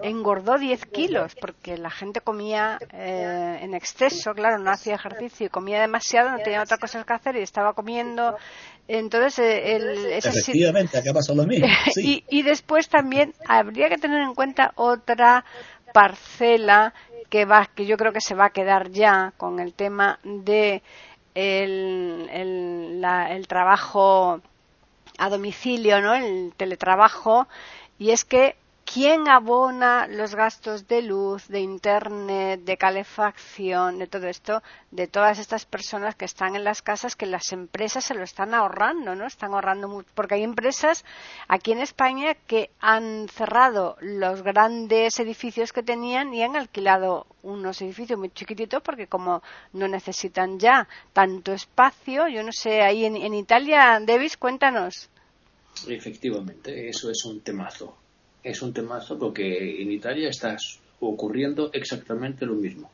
[0.00, 5.48] engordó 10 kilos porque la gente comía eh, en exceso, claro, no hacía ejercicio y
[5.50, 8.36] comía demasiado, no tenía otras cosas que hacer y estaba comiendo.
[8.86, 11.66] Entonces, eh, el, efectivamente, acá pasó lo mismo.
[11.96, 15.44] y, y después también habría que tener en cuenta otra
[15.92, 16.94] parcela
[17.28, 20.82] que va, que yo creo que se va a quedar ya con el tema de
[21.34, 24.40] el, el, el trabajo
[25.18, 26.14] a domicilio, ¿no?
[26.14, 27.48] El teletrabajo
[27.98, 28.56] y es que
[28.92, 35.38] ¿quién abona los gastos de luz, de internet, de calefacción, de todo esto, de todas
[35.38, 39.26] estas personas que están en las casas que las empresas se lo están ahorrando, ¿no?
[39.26, 41.04] Están ahorrando mucho, porque hay empresas
[41.48, 47.82] aquí en España que han cerrado los grandes edificios que tenían y han alquilado unos
[47.82, 49.42] edificios muy chiquititos porque como
[49.74, 55.10] no necesitan ya tanto espacio, yo no sé, ahí en, Italia, Davis, cuéntanos.
[55.86, 58.07] Efectivamente, eso es un temazo
[58.42, 60.56] es un temazo porque en Italia está
[61.00, 62.90] ocurriendo exactamente lo mismo.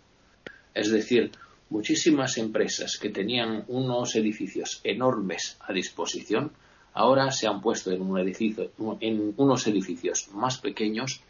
[0.74, 1.30] Es decir,
[1.70, 6.52] muchísimas empresas que tenían unos edificios enormes a disposición
[6.92, 8.70] ahora se han puesto en un edificio
[9.00, 11.20] en unos edificios más pequeños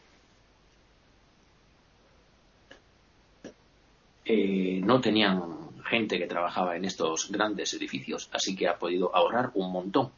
[4.25, 5.41] eh, no tenían
[5.85, 10.11] gente que trabajaba en estos grandes edificios así que ha podido ahorrar un montón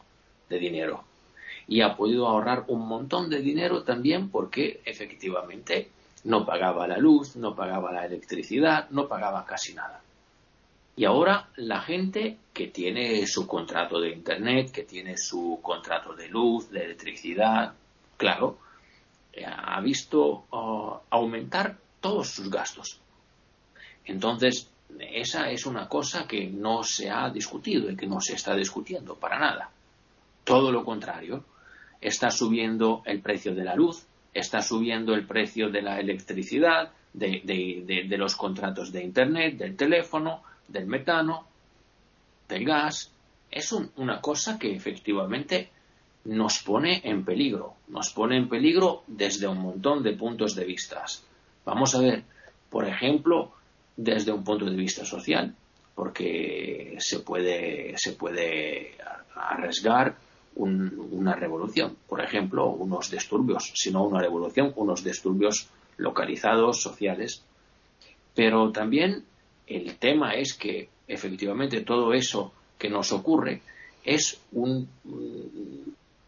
[0.49, 1.05] de dinero
[1.69, 5.91] y ha podido ahorrar un montón de dinero también porque efectivamente
[6.25, 10.01] no pagaba la luz, no pagaba la electricidad, no pagaba casi nada.
[10.97, 16.29] Y ahora la gente que tiene su contrato de Internet, que tiene su contrato de
[16.29, 17.75] luz, de electricidad,
[18.17, 18.59] claro,
[19.33, 22.99] eh, ha visto uh, aumentar todos sus gastos.
[24.07, 28.55] Entonces, esa es una cosa que no se ha discutido y que no se está
[28.55, 29.71] discutiendo para nada.
[30.45, 31.45] Todo lo contrario,
[32.01, 38.17] está subiendo el precio de la luz, está subiendo el precio de la electricidad, de,
[38.19, 41.47] los contratos de Internet, del teléfono, del metano,
[42.49, 43.11] del gas.
[43.51, 45.71] Es una cosa que efectivamente
[46.27, 51.05] nos pone en peligro, nos pone en peligro desde un montón de puntos de vista.
[51.65, 52.25] Vamos a ver,
[52.69, 53.53] por ejemplo,
[53.97, 55.55] desde un punto de vista social,
[55.95, 58.97] porque se puede, se puede
[59.35, 60.17] arriesgar
[60.57, 67.45] una revolución, por ejemplo, unos disturbios, sino una revolución, unos disturbios localizados, sociales.
[68.35, 69.25] Pero también
[69.67, 73.63] el tema es que efectivamente todo eso que nos ocurre
[74.05, 74.89] es un,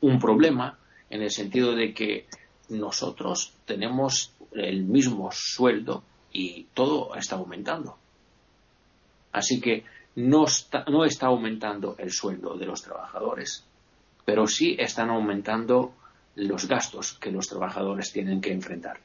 [0.01, 0.79] un problema
[1.11, 2.27] en el sentido de que
[2.69, 6.03] nosotros tenemos el mismo sueldo
[6.33, 7.97] y todo está aumentando.
[9.33, 9.85] Así que
[10.17, 10.47] no
[10.89, 13.65] no está aumentando el sueldo de los trabajadores,
[14.29, 15.95] pero sí están aumentando
[16.37, 19.01] los gastos que los trabajadores tienen que enfrentar.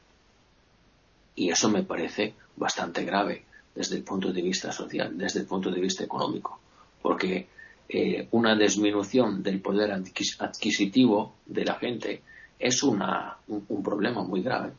[1.33, 5.71] Y eso me parece bastante grave desde el punto de vista social, desde el punto
[5.71, 6.59] de vista económico,
[7.01, 7.47] porque
[7.87, 12.21] eh, una disminución del poder adquisitivo de la gente
[12.59, 13.01] es un,
[13.81, 14.73] problema muy grave,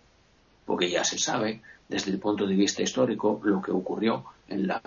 [0.67, 4.83] porque ya se sabe desde el punto de vista histórico lo que ocurrió la,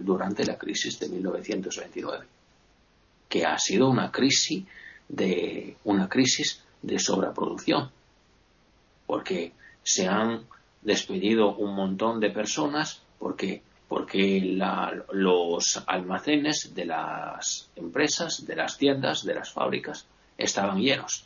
[0.00, 2.37] durante la crisis de 1929
[3.28, 4.64] que ha sido una crisis
[5.08, 7.90] de una crisis de sobreproducción,
[9.06, 9.52] porque
[9.82, 10.44] se han
[10.82, 14.40] despedido un montón de personas porque porque
[15.12, 20.06] los almacenes de las empresas, de las tiendas, de las fábricas
[20.36, 21.24] estaban llenos.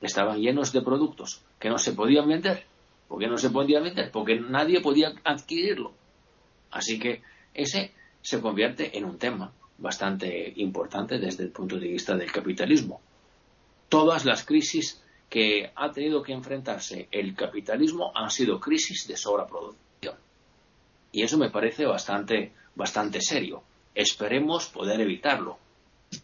[0.00, 2.64] Estaban llenos de productos que no se podían vender.
[3.06, 4.10] ¿Por qué no se podían vender?
[4.10, 5.92] Porque nadie podía adquirirlo.
[6.72, 7.22] Así que
[7.54, 13.00] ese se convierte en un tema bastante importante desde el punto de vista del capitalismo.
[13.88, 20.16] Todas las crisis que ha tenido que enfrentarse el capitalismo han sido crisis de sobreproducción.
[21.12, 23.62] Y eso me parece bastante, bastante serio.
[23.94, 25.58] Esperemos poder evitarlo.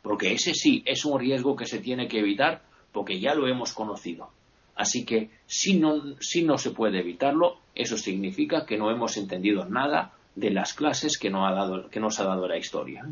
[0.00, 3.72] Porque ese sí es un riesgo que se tiene que evitar porque ya lo hemos
[3.72, 4.30] conocido.
[4.74, 9.64] Así que si no, si no se puede evitarlo, eso significa que no hemos entendido
[9.64, 13.06] nada de las clases que, no ha dado, que nos ha dado la historia.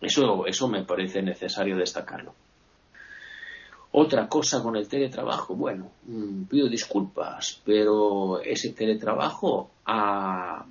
[0.00, 2.34] Eso, eso me parece necesario destacarlo.
[3.92, 10.64] Otra cosa con el teletrabajo, bueno, mm, pido disculpas, pero ese teletrabajo ha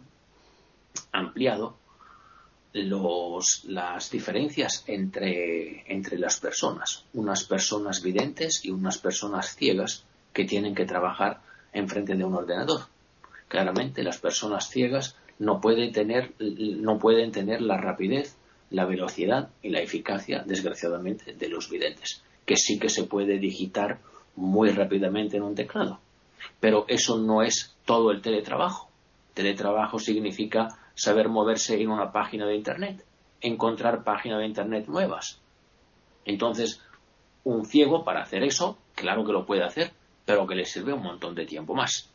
[1.11, 1.75] ampliado
[2.73, 10.45] los, las diferencias entre, entre las personas, unas personas videntes y unas personas ciegas que
[10.45, 11.41] tienen que trabajar
[11.73, 12.81] enfrente de un ordenador.
[13.49, 18.35] Claramente las personas ciegas no pueden tener, no pueden tener la rapidez
[18.69, 23.99] la velocidad y la eficacia, desgraciadamente, de los videntes, que sí que se puede digitar
[24.35, 25.99] muy rápidamente en un teclado.
[26.59, 28.89] Pero eso no es todo el teletrabajo.
[29.33, 33.05] Teletrabajo significa saber moverse en una página de Internet,
[33.41, 35.39] encontrar páginas de Internet nuevas.
[36.25, 36.81] Entonces,
[37.43, 39.91] un ciego para hacer eso, claro que lo puede hacer,
[40.25, 42.09] pero que le sirve un montón de tiempo más.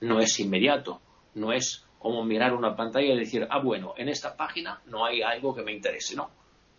[0.00, 1.00] No es inmediato,
[1.34, 5.22] no es como mirar una pantalla y decir, ah, bueno, en esta página no hay
[5.22, 6.30] algo que me interese, no.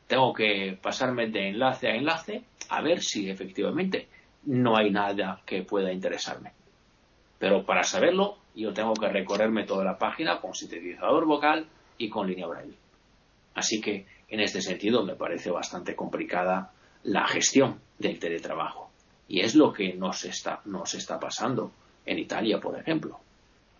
[0.07, 4.07] Tengo que pasarme de enlace a enlace a ver si efectivamente
[4.45, 6.53] no hay nada que pueda interesarme.
[7.39, 12.28] Pero para saberlo, yo tengo que recorrerme toda la página con sintetizador vocal y con
[12.28, 12.78] línea braille.
[13.53, 16.72] Así que, en este sentido, me parece bastante complicada
[17.03, 18.89] la gestión del teletrabajo.
[19.28, 21.72] Y es lo que nos está, nos está pasando
[22.05, 23.20] en Italia, por ejemplo.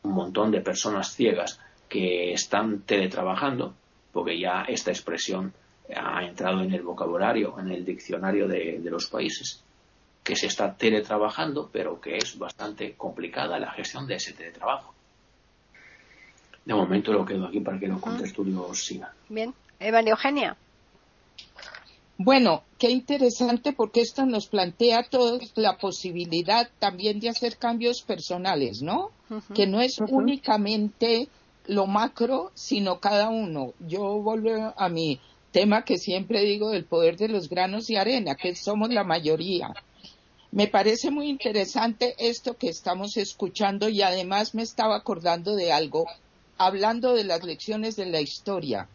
[0.08, 3.74] Un montón de personas ciegas que están teletrabajando,
[4.14, 5.54] porque ya esta expresión
[5.94, 9.62] ha entrado en el vocabulario, en el diccionario de, los países,
[10.24, 14.94] que se está teletrabajando, pero que es bastante complicada la gestión de ese teletrabajo.
[16.64, 19.12] De momento lo quedo aquí para que los contestudios sigan.
[19.28, 19.54] Bien.
[19.80, 20.56] Eva Eugenia.
[22.20, 28.82] Bueno, qué interesante porque esto nos plantea toda la posibilidad también de hacer cambios personales,
[28.82, 29.12] ¿no?
[29.54, 31.28] Que no es únicamente
[31.68, 33.74] lo macro, sino cada uno.
[33.80, 35.20] Yo vuelvo a mi
[35.52, 39.76] tema que siempre digo del poder de los granos y arena, que somos la mayoría.
[40.52, 46.08] Me parece muy interesante esto que estamos escuchando y además me estaba acordando de algo,
[46.58, 48.90] hablando de las lecciones de la historia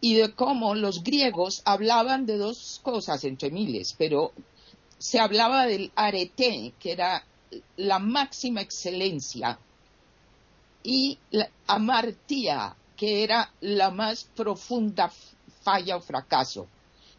[0.00, 4.32] y de cómo los griegos hablaban de dos cosas entre miles, pero
[4.98, 7.24] se hablaba del arete, que era
[7.76, 9.58] la máxima excelencia,
[10.82, 15.12] y la amartía, que era la más profunda
[15.62, 16.66] falla o fracaso.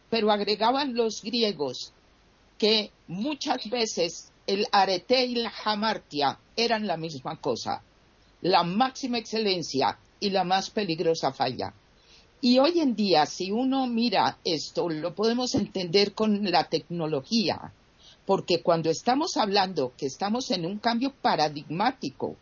[0.08, 1.92] Pero agregaban los griegos
[2.58, 7.82] que muchas veces el arete y la hamartia eran la misma cosa,
[8.42, 11.72] la máxima excelencia y la más peligrosa falla.
[12.42, 17.74] Y hoy en día, si uno mira esto, lo podemos entender con la tecnología,
[18.24, 22.36] porque cuando estamos hablando que estamos en un cambio paradigmático,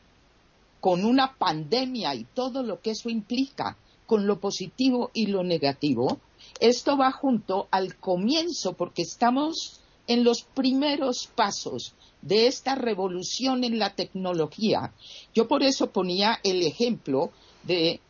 [0.81, 3.77] con una pandemia y todo lo que eso implica,
[4.07, 6.21] con lo positivo y lo negativo,
[6.61, 13.81] esto va junto al comienzo, porque estamos en los primeros pasos de esta revolución en
[13.81, 14.93] la tecnología.
[15.35, 17.33] Yo por eso ponía el ejemplo
[17.65, 18.01] de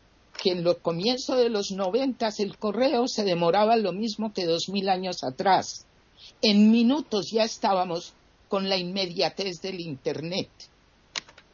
[0.41, 4.69] que en los comienzos de los noventas el correo se demoraba lo mismo que dos
[4.69, 5.85] mil años atrás.
[6.41, 8.13] En minutos ya estábamos
[8.47, 10.49] con la inmediatez del Internet.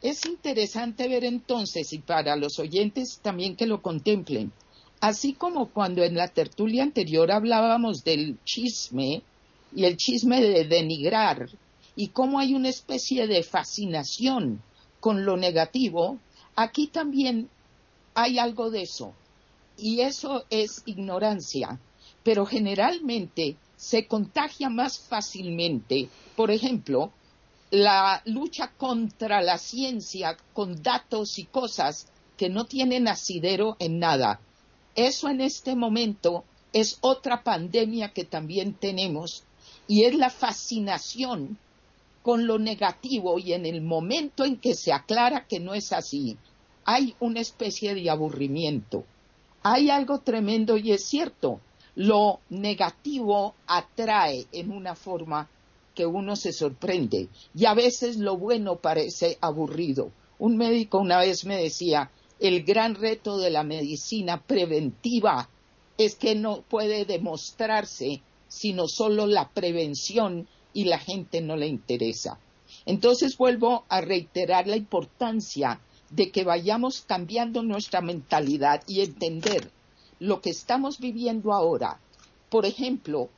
[0.02, 4.52] Es interesante ver entonces, y para los oyentes también que lo contemplen,
[5.00, 9.22] así como cuando en la tertulia anterior hablábamos del chisme
[9.74, 11.48] y el chisme de denigrar,
[11.96, 14.62] y cómo hay una especie de fascinación
[15.00, 16.18] con lo negativo,
[16.54, 17.48] aquí también
[18.16, 19.14] hay algo de eso.
[19.78, 21.78] Y eso es ignorancia.
[22.24, 27.12] Pero generalmente se contagia más fácilmente, por ejemplo,
[27.70, 34.40] la lucha contra la ciencia con datos y cosas que no tienen asidero en nada.
[34.94, 39.44] Eso en este momento es otra pandemia que también tenemos
[39.86, 41.58] y es la fascinación
[42.22, 46.36] con lo negativo y en el momento en que se aclara que no es así,
[46.86, 49.04] hay una especie de aburrimiento.
[49.62, 51.60] Hay algo tremendo y es cierto,
[51.96, 55.50] lo negativo atrae en una forma
[55.94, 60.12] que uno se sorprende y a veces lo bueno parece aburrido.
[60.38, 65.48] Un médico una vez me decía, el gran reto de la medicina preventiva
[65.98, 72.38] es que no puede demostrarse sino solo la prevención y la gente no le interesa.
[72.84, 75.80] Entonces vuelvo a reiterar la importancia
[76.10, 79.70] de que vayamos cambiando nuestra mentalidad y entender
[80.18, 82.00] lo que estamos viviendo ahora,
[82.48, 83.28] por ejemplo,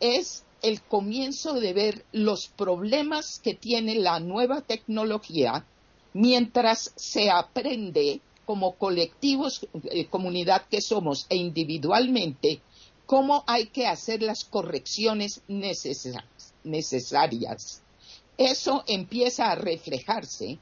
[0.00, 5.64] es el comienzo de ver los problemas que tiene la nueva tecnología
[6.12, 12.60] mientras se aprende como colectivos, eh, comunidad que somos e individualmente,
[13.04, 17.82] cómo hay que hacer las correcciones necesarias.
[18.36, 20.58] Eso empieza a reflejarse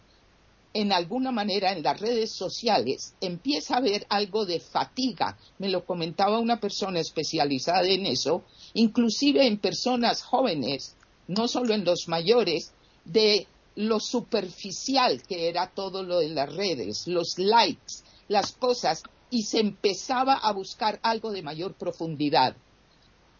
[0.76, 5.38] en alguna manera en las redes sociales empieza a haber algo de fatiga.
[5.58, 10.94] Me lo comentaba una persona especializada en eso, inclusive en personas jóvenes,
[11.28, 12.72] no solo en los mayores,
[13.06, 19.44] de lo superficial que era todo lo de las redes, los likes, las cosas, y
[19.44, 22.54] se empezaba a buscar algo de mayor profundidad.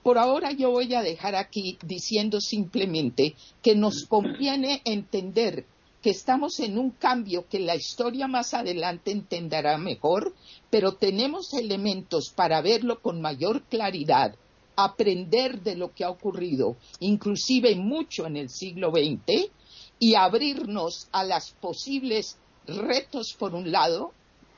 [0.02, 5.66] Por ahora yo voy a dejar aquí diciendo simplemente que nos conviene entender
[6.06, 10.36] que estamos en un cambio que la historia más adelante entenderá mejor,
[10.70, 14.36] pero tenemos elementos para verlo con mayor claridad,
[14.76, 19.50] aprender de lo que ha ocurrido, inclusive mucho en el siglo XX,
[19.98, 22.36] y abrirnos a los posibles
[22.68, 24.12] retos por un lado,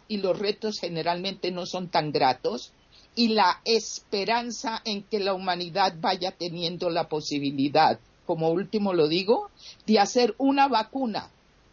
[0.06, 2.72] y los retos generalmente no son tan gratos,
[3.14, 9.48] y la esperanza en que la humanidad vaya teniendo la posibilidad como último lo digo,
[9.86, 11.30] de hacer una vacuna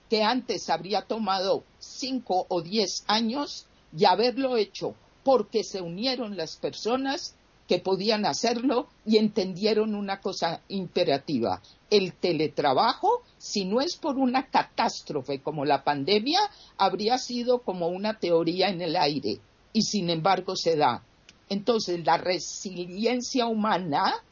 [0.09, 6.57] que antes habría tomado cinco o diez años y haberlo hecho porque se unieron las
[6.57, 7.35] personas
[7.67, 11.61] que podían hacerlo y entendieron una cosa imperativa.
[11.89, 16.39] El teletrabajo, si no es por una catástrofe como la pandemia,
[16.77, 19.39] habría sido como una teoría en el aire
[19.73, 21.03] y sin embargo se da.
[21.49, 24.23] Entonces, la resiliencia humana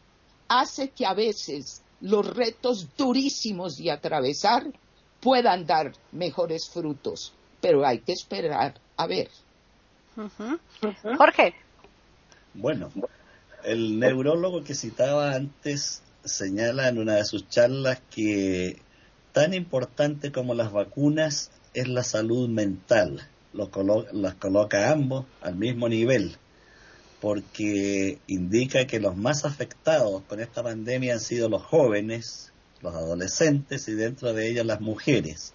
[0.48, 4.72] hace que a veces los retos durísimos de atravesar
[5.24, 9.30] puedan dar mejores frutos, pero hay que esperar a ver.
[11.18, 11.56] Jorge.
[12.54, 12.92] Bueno,
[13.64, 18.82] el neurólogo que citaba antes señala en una de sus charlas que
[19.32, 23.28] tan importante como las vacunas es la salud mental.
[23.54, 26.38] las coloca ambos al mismo nivel,
[27.22, 32.53] porque indica que los más afectados con esta pandemia han sido los jóvenes,
[32.84, 35.54] los adolescentes y dentro de ellos las mujeres.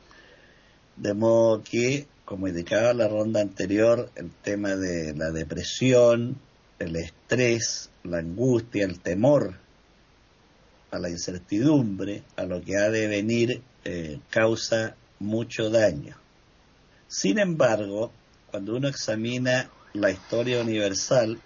[0.97, 6.39] De modo que, como indicaba la ronda anterior, el tema de la depresión,
[6.79, 9.55] el estrés, la angustia, el temor
[10.91, 16.17] a la incertidumbre, a lo que ha de venir, eh, causa mucho daño.
[17.07, 18.11] Sin embargo,
[18.51, 21.39] cuando uno examina la historia universal,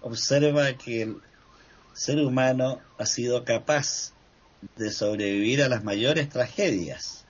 [0.00, 1.16] observa que el
[1.92, 4.12] ser humano ha sido capaz
[4.76, 7.24] de sobrevivir a las mayores tragedias.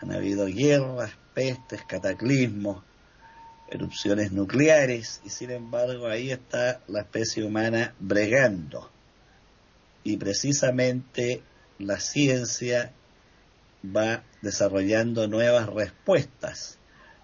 [0.00, 2.82] Han habido guerras, pestes, cataclismos,
[3.70, 8.90] erupciones nucleares y sin embargo ahí está la especie humana bregando.
[10.04, 11.42] Y precisamente
[11.78, 12.92] la ciencia
[13.84, 16.78] va desarrollando nuevas respuestas.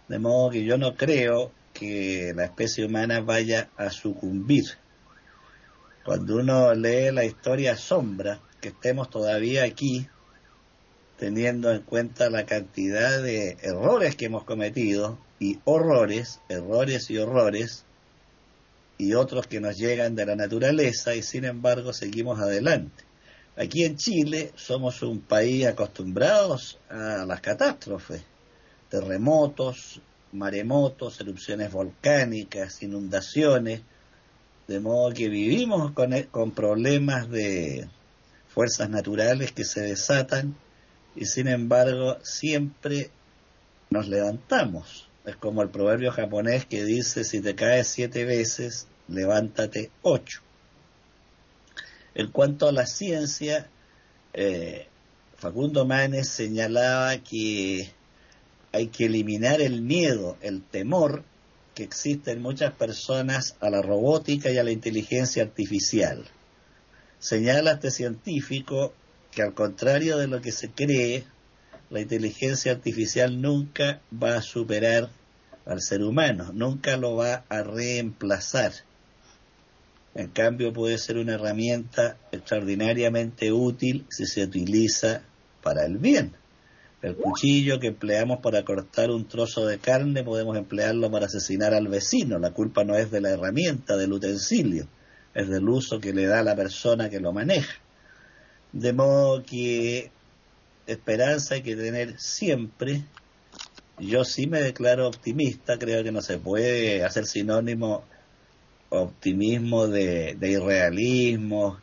[0.09, 4.65] De modo que yo no creo que la especie humana vaya a sucumbir.
[6.05, 10.09] Cuando uno lee la historia sombra, que estemos todavía aquí,
[11.19, 17.85] teniendo en cuenta la cantidad de errores que hemos cometido y horrores, errores y horrores,
[18.97, 23.05] y otros que nos llegan de la naturaleza y sin embargo seguimos adelante.
[23.55, 28.23] Aquí en Chile somos un país acostumbrados a las catástrofes,
[28.89, 30.01] terremotos,
[30.33, 33.83] maremotos, erupciones volcánicas, inundaciones,
[34.67, 37.91] de modo que vivimos con, con problemas de
[38.55, 40.57] fuerzas naturales que se desatan
[41.17, 43.11] y sin embargo siempre
[43.91, 45.09] nos levantamos.
[45.25, 50.41] Es como el proverbio japonés que dice, si te caes siete veces, levántate ocho.
[52.15, 53.69] En cuanto a la ciencia,
[54.33, 54.87] eh,
[55.37, 57.91] Facundo Manes señalaba que
[58.71, 61.25] hay que eliminar el miedo, el temor
[61.75, 66.25] que existe en muchas personas a la robótica y a la inteligencia artificial.
[67.25, 68.93] Señala este científico
[69.31, 71.25] que al contrario de lo que se cree,
[71.89, 75.09] la inteligencia artificial nunca va a superar
[75.65, 78.73] al ser humano, nunca lo va a reemplazar.
[80.15, 85.23] En cambio puede ser una herramienta extraordinariamente útil si se utiliza
[85.63, 86.33] para el bien.
[87.01, 91.89] El cuchillo que empleamos para cortar un trozo de carne podemos emplearlo para asesinar al
[91.89, 92.39] vecino.
[92.39, 94.89] La culpa no es de la herramienta, del utensilio
[95.35, 97.75] es del uso que le da la persona que lo maneja.
[98.73, 100.11] De modo que
[100.87, 103.05] esperanza hay que tener siempre.
[103.99, 108.05] Yo sí me declaro optimista, creo que no se puede hacer sinónimo
[108.91, 111.79] optimismo de, de irrealismo,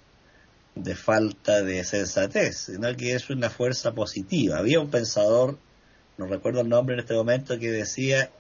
[0.75, 4.57] de falta de sensatez, sino que es una fuerza positiva.
[4.57, 5.57] Había un pensador,
[6.17, 8.31] no recuerdo el nombre en este momento, que decía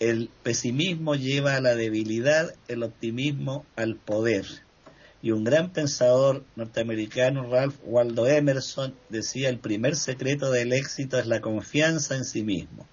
[0.00, 4.46] el pesimismo lleva a la debilidad, el optimismo al poder.
[5.20, 11.26] Y un gran pensador norteamericano, Ralph Waldo Emerson, decía el primer secreto del éxito es
[11.26, 12.86] la confianza en sí mismo.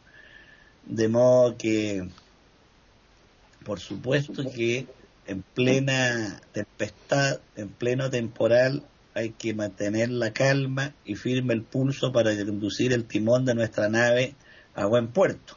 [0.85, 2.07] De modo que,
[3.63, 4.87] por supuesto que
[5.27, 8.83] en plena tempestad, en pleno temporal,
[9.13, 13.87] hay que mantener la calma y firme el pulso para conducir el timón de nuestra
[13.87, 14.35] nave
[14.73, 15.55] a buen puerto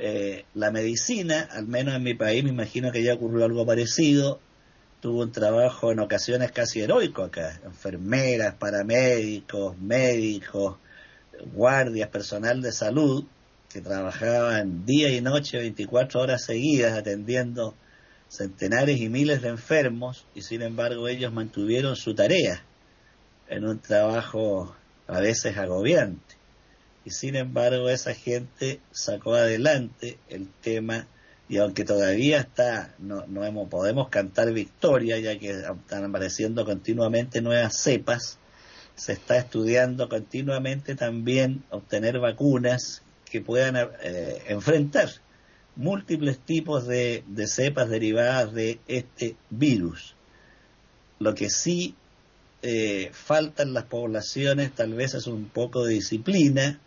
[0.00, 4.40] eh, la medicina, al menos en mi país, me imagino que ya ocurrió algo parecido,
[5.00, 10.76] tuvo un trabajo en ocasiones casi heroico acá, enfermeras, paramédicos, médicos,
[11.52, 13.24] guardias, personal de salud,
[13.68, 17.74] que trabajaban día y noche 24 horas seguidas atendiendo
[18.28, 22.62] centenares y miles de enfermos y sin embargo ellos mantuvieron su tarea
[23.48, 24.74] en un trabajo
[25.06, 26.36] a veces agobiante
[27.04, 31.06] y sin embargo esa gente sacó adelante el tema
[31.48, 37.42] y aunque todavía está no, no hemos, podemos cantar victoria ya que están apareciendo continuamente
[37.42, 38.38] nuevas cepas
[38.94, 45.10] se está estudiando continuamente también obtener vacunas que puedan eh, enfrentar
[45.76, 50.14] múltiples tipos de, cepas derivadas de este virus.
[51.18, 51.94] Lo que sí
[52.62, 56.80] eh, falta en las poblaciones tal vez es un poco de disciplina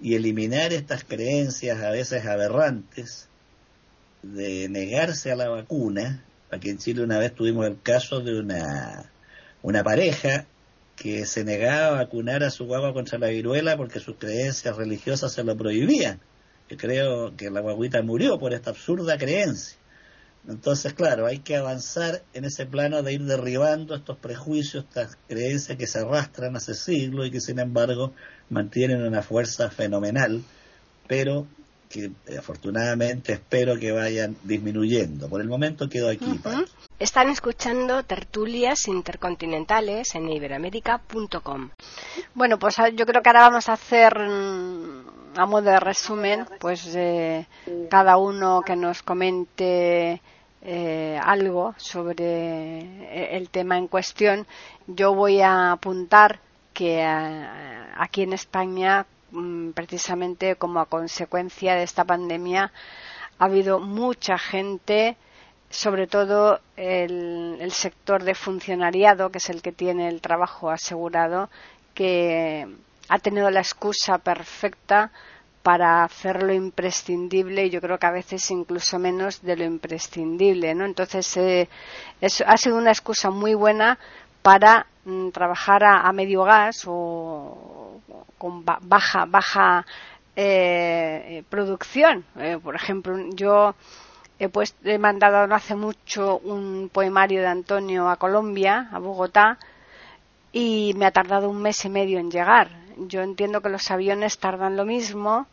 [0.00, 3.28] y eliminar estas creencias a veces aberrantes
[4.22, 6.24] de negarse a la vacuna.
[6.50, 9.10] Aquí en Chile una vez tuvimos el caso de una,
[9.62, 10.46] una pareja
[10.96, 15.32] que se negaba a vacunar a su guagua contra la viruela porque sus creencias religiosas
[15.32, 16.20] se lo prohibían.
[16.68, 19.77] Yo creo que la guaguita murió por esta absurda creencia.
[20.46, 25.76] Entonces, claro, hay que avanzar en ese plano de ir derribando estos prejuicios, estas creencias
[25.76, 28.12] que se arrastran hace siglos y que, sin embargo,
[28.48, 30.42] mantienen una fuerza fenomenal,
[31.06, 31.46] pero
[31.88, 35.28] que eh, afortunadamente espero que vayan disminuyendo.
[35.28, 36.38] Por el momento quedo aquí.
[36.98, 41.70] Están escuchando tertulias intercontinentales en iberoamérica.com.
[42.34, 44.97] Bueno, pues ah, yo creo que ahora vamos a hacer mm,
[45.38, 47.46] a de resumen, pues eh,
[47.88, 50.20] cada uno que nos comente
[50.62, 54.46] eh, algo sobre eh, el tema en cuestión.
[54.88, 56.40] Yo voy a apuntar
[56.74, 62.72] que aquí en España, mm, precisamente como a consecuencia de esta pandemia,
[63.38, 65.16] ha habido mucha gente
[65.70, 71.50] sobre todo el, sector de funcionariado, que es el que tiene el trabajo asegurado,
[71.94, 72.66] que
[73.08, 75.10] ha tenido la excusa perfecta
[75.62, 80.74] para hacer lo imprescindible y yo creo que a veces incluso menos de lo imprescindible,
[80.74, 80.84] ¿no?
[80.84, 81.68] Entonces eh,
[82.46, 83.98] ha sido una excusa muy buena
[84.42, 88.00] para mm, trabajar a, medio gas o
[88.38, 89.84] con baja baja
[90.36, 92.24] eh, producción.
[92.36, 93.74] Eh, por ejemplo, yo
[94.40, 99.58] He, pues, he mandado no hace mucho un poemario de Antonio a Colombia, a Bogotá,
[100.52, 102.68] y me ha tardado un mes y medio en llegar.
[103.06, 105.46] Yo entiendo que los aviones tardan lo mismo,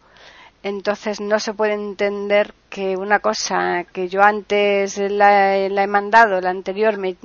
[0.64, 6.50] entonces no se puede entender que una cosa que yo antes la, he mandado, la
[6.50, 7.16] anterior me,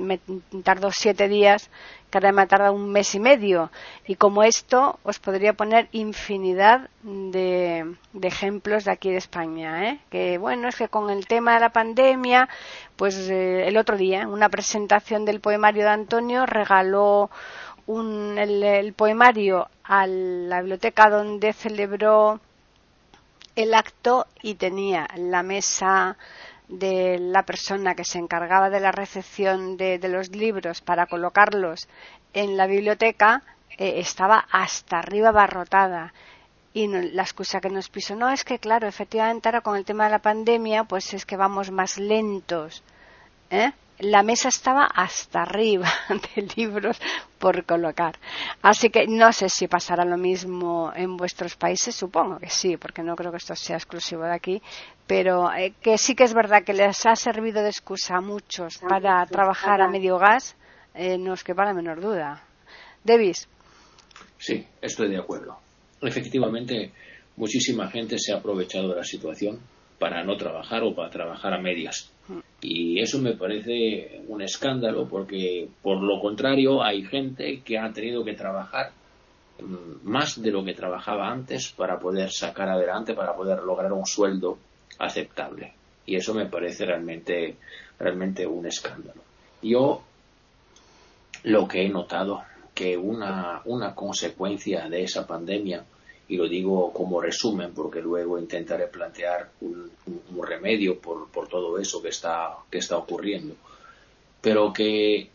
[0.63, 1.71] tardó siete días,
[2.11, 3.71] cada me ha tardado un mes y medio.
[4.05, 9.89] Y como esto, os podría poner infinidad de, ejemplos de aquí de España.
[9.89, 9.99] ¿eh?
[10.11, 12.47] Que bueno, es que con el tema de la pandemia,
[12.95, 17.31] pues eh, el otro día, una presentación del poemario de Antonio regaló
[17.91, 22.39] un, el, poemario a la biblioteca donde celebró
[23.55, 26.17] el acto y tenía la mesa
[26.67, 31.87] de la persona que se encargaba de la recepción de, los libros para colocarlos
[32.33, 33.43] en la biblioteca
[33.77, 36.13] eh, estaba hasta arriba abarrotada
[36.73, 40.05] y la excusa que nos piso no es que claro efectivamente ahora con el tema
[40.05, 42.83] de la pandemia pues es que vamos más lentos
[43.49, 43.73] ¿eh?
[44.01, 45.87] La mesa estaba hasta arriba
[46.35, 46.99] de libros
[47.39, 48.17] por colocar.
[48.61, 53.03] Así que no sé si pasará lo mismo en vuestros países, supongo que sí, porque
[53.03, 54.61] no creo que esto sea exclusivo de aquí,
[55.07, 58.77] pero eh, que sí que es verdad que les ha servido de excusa a muchos
[58.79, 60.55] para trabajar a medio gas,
[60.93, 62.43] eh, no os quepa la menor duda.
[63.03, 63.47] Davis.
[64.37, 65.57] Sí, estoy de acuerdo.
[66.01, 66.91] Efectivamente,
[67.37, 69.59] muchísima gente se ha aprovechado de la situación
[69.99, 72.11] para no trabajar o para trabajar a medias.
[72.61, 78.23] Y eso me parece un escándalo porque, por lo contrario, hay gente que ha tenido
[78.23, 78.91] que trabajar
[79.59, 84.05] mm, más de lo que trabajaba antes para poder sacar adelante, para poder lograr un
[84.05, 84.59] sueldo
[84.99, 85.73] aceptable.
[86.05, 87.55] Y eso me parece realmente,
[87.97, 89.21] realmente un escándalo.
[89.61, 90.03] Yo
[91.43, 92.43] lo que he notado
[92.75, 95.83] que una, una consecuencia de esa pandemia
[96.31, 99.91] y lo digo como resumen porque luego intentaré plantear un,
[100.41, 103.53] remedio por, todo eso que está, que está ocurriendo.
[104.39, 105.27] Pero que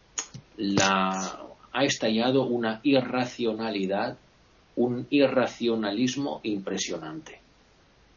[0.89, 4.17] ha estallado una irracionalidad,
[4.77, 7.41] un irracionalismo impresionante.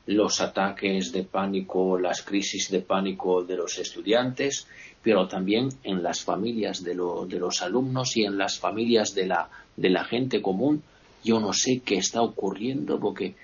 [0.05, 4.67] Los ataques de pánico, las crisis de pánico de los estudiantes,
[5.03, 9.49] pero también en las familias de, de los alumnos y en las familias de la,
[9.75, 10.81] de la gente común
[11.23, 13.35] yo no sé qué está ocurriendo porque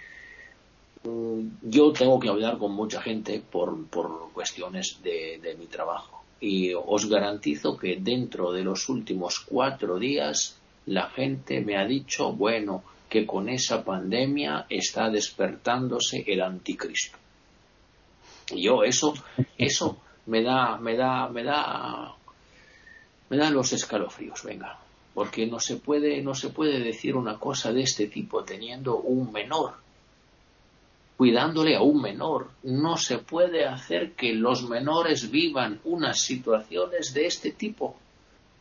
[1.03, 6.23] mm, yo tengo que hablar con mucha gente por, por cuestiones de, de, mi trabajo
[6.39, 12.33] y os garantizo que dentro de los últimos cuatro días la gente me ha dicho,
[12.33, 17.17] bueno, que con esa pandemia está despertándose el anticristo.
[18.51, 19.13] Y yo eso,
[19.57, 19.97] eso
[20.27, 22.15] me da, me da, me da,
[23.29, 24.84] me da los escalofríos, venga
[25.15, 29.31] porque no se puede, no se puede decir una cosa de este tipo teniendo un
[29.31, 29.75] menor,
[31.15, 32.49] cuidándole a un menor.
[32.63, 37.95] No se puede hacer que los menores vivan unas situaciones de este tipo.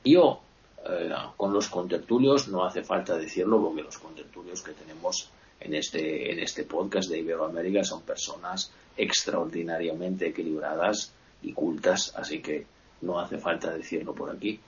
[0.05, 0.41] Yo,
[0.89, 5.29] eh, con los contertulios no hace falta decirlo porque los contertulios que tenemos
[5.59, 12.65] en este, en este podcast de Iberoamérica son personas extraordinariamente equilibradas y cultas, así que
[13.01, 14.61] no hace falta decirlo por aquí,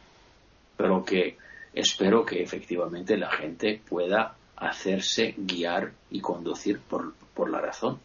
[0.77, 1.37] pero que
[1.77, 8.01] espero que efectivamente la gente pueda hacerse guiar y conducir por, por la razón,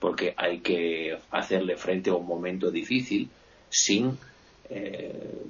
[0.00, 3.28] porque hay que hacerle frente a un momento difícil
[3.68, 4.16] sin,
[4.70, 5.42] eh,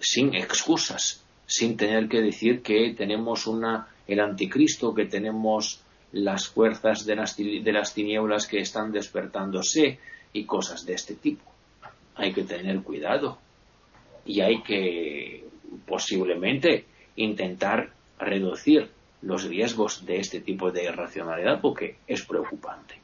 [0.00, 5.82] sin excusas, sin tener que decir que tenemos una, el anticristo, que tenemos
[6.12, 9.98] las fuerzas de las, de las tinieblas que están despertándose
[10.32, 11.44] y cosas de este tipo.
[12.14, 13.38] Hay que tener cuidado
[14.24, 15.44] y hay que
[15.86, 18.90] posiblemente intentar reducir
[19.22, 22.94] los riesgos de este tipo de irracionalidad porque es preocupante.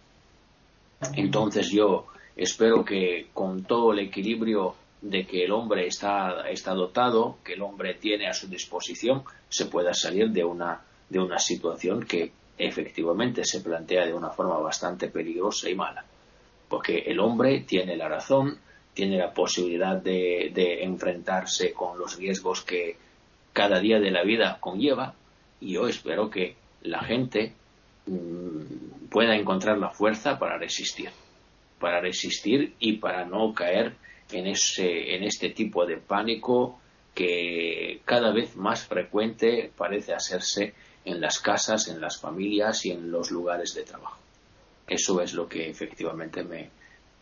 [1.15, 2.07] Entonces yo
[2.37, 7.63] espero que con todo el equilibrio de que el hombre está, está dotado, que el
[7.63, 13.45] hombre tiene a su disposición, se pueda salir de una, de una situación que efectivamente
[13.45, 16.05] se plantea de una forma bastante peligrosa y mala.
[16.69, 18.59] Porque el hombre tiene la razón,
[18.97, 22.97] tiene la posibilidad de, enfrentarse con los riesgos que
[23.53, 25.15] cada día de la vida conlleva
[25.61, 27.53] y yo espero que la gente
[28.07, 31.11] mm, pueda encontrar la fuerza para resistir,
[31.79, 33.93] para resistir y para no caer
[34.33, 36.81] en, ese, en este tipo de pánico
[37.15, 40.73] que cada vez más frecuente parece hacerse
[41.05, 44.19] en las casas, en las familias y en los lugares de trabajo.
[44.89, 46.71] Eso es lo que efectivamente me,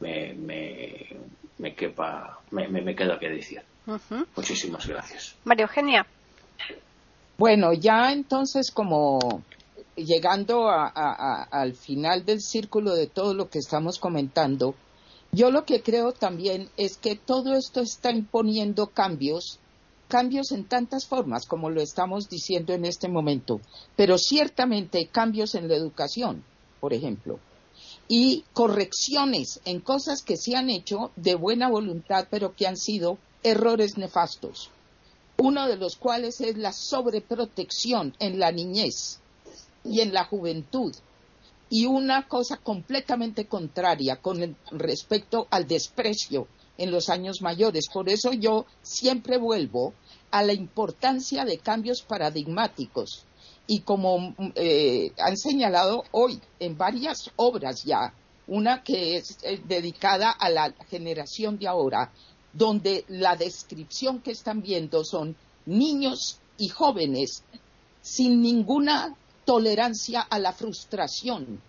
[0.04, 1.06] me, me,
[1.58, 3.62] me, quepa, me, me, queda que decir.
[4.36, 5.34] Muchísimas gracias.
[5.44, 6.06] María Eugenia.
[7.38, 9.42] Bueno, ya entonces como
[9.96, 14.74] llegando al final del círculo de todo lo que estamos comentando,
[15.32, 19.58] yo lo que creo también es que todo esto está imponiendo cambios,
[20.08, 23.60] cambios en tantas formas como lo estamos diciendo en este momento,
[23.96, 26.44] pero ciertamente cambios en la educación,
[26.80, 27.40] por ejemplo,
[28.08, 33.18] y correcciones en cosas que se han hecho de buena voluntad, pero que han sido
[33.42, 34.70] errores nefastos
[35.36, 39.18] uno de los cuales es la sobreprotección en la niñez
[39.84, 40.94] y en la juventud,
[41.68, 46.46] y una cosa completamente contraria con respecto al desprecio
[46.78, 47.86] en los años mayores.
[47.92, 49.92] Por eso yo siempre vuelvo
[50.30, 53.24] a la importancia de cambios paradigmáticos.
[53.66, 58.12] Y como eh, han señalado hoy en varias obras ya,
[58.46, 62.12] una que es eh, dedicada a la generación de ahora,
[62.52, 65.34] donde la descripción que están viendo son
[65.66, 67.42] niños y jóvenes
[68.00, 71.60] sin ninguna tolerancia a la frustración,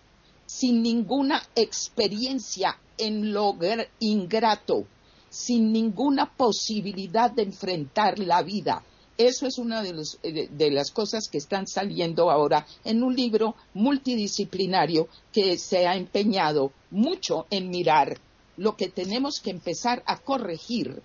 [0.45, 3.57] sin ninguna experiencia en lo
[3.99, 4.85] ingrato,
[5.29, 8.83] sin ninguna posibilidad de enfrentar la vida.
[9.17, 9.93] Eso es una de,
[10.23, 15.95] eh, de, las cosas que están saliendo ahora en un libro multidisciplinario que se ha
[15.95, 18.19] empeñado mucho en mirar
[18.57, 21.01] lo que tenemos que empezar a corregir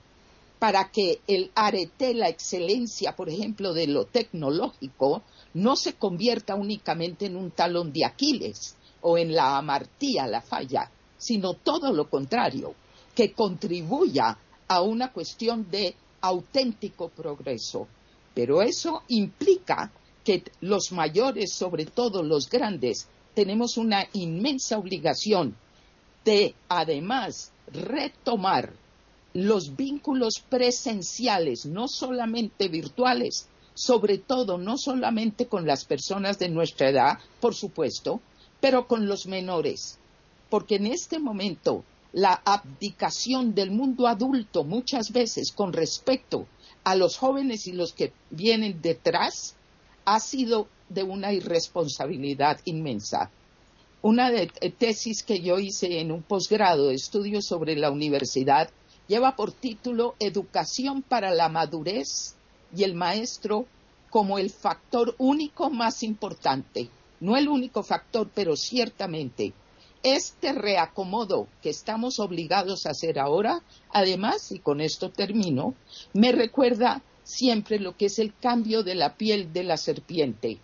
[0.59, 5.23] para que el arete, la excelencia, por ejemplo, de lo tecnológico,
[5.55, 10.91] no se convierta únicamente en un talón de Aquiles o en la amartía, la falla,
[11.17, 12.75] sino todo lo contrario,
[13.15, 14.37] que contribuya
[14.69, 17.89] a una cuestión de auténtico progreso.
[18.41, 19.93] Pero eso implica
[20.25, 25.55] que los mayores, sobre todo los grandes, tenemos una inmensa obligación
[26.25, 28.73] de además retomar
[29.35, 36.89] los vínculos presenciales, no solamente virtuales, sobre todo no solamente con las personas de nuestra
[36.89, 38.23] edad, por supuesto,
[38.59, 39.99] pero con los menores,
[40.49, 41.85] porque en este momento
[42.15, 46.47] la abdicación del mundo adulto muchas veces con respecto
[46.85, 49.55] a los jóvenes y los que vienen detrás
[50.05, 53.31] ha sido de una irresponsabilidad inmensa
[54.03, 58.71] una de, eh, tesis que yo hice en un posgrado de estudios sobre la universidad
[59.09, 62.35] lleva por título Educación para la madurez
[62.75, 63.67] y el maestro
[64.09, 66.89] como el factor único más importante.
[67.21, 69.53] No el único factor, pero ciertamente.
[70.03, 75.75] Este reacomodo que estamos obligados a hacer ahora, además, y con esto termino,
[76.15, 80.59] me recuerda siempre lo que es el cambio de la piel de la serpiente.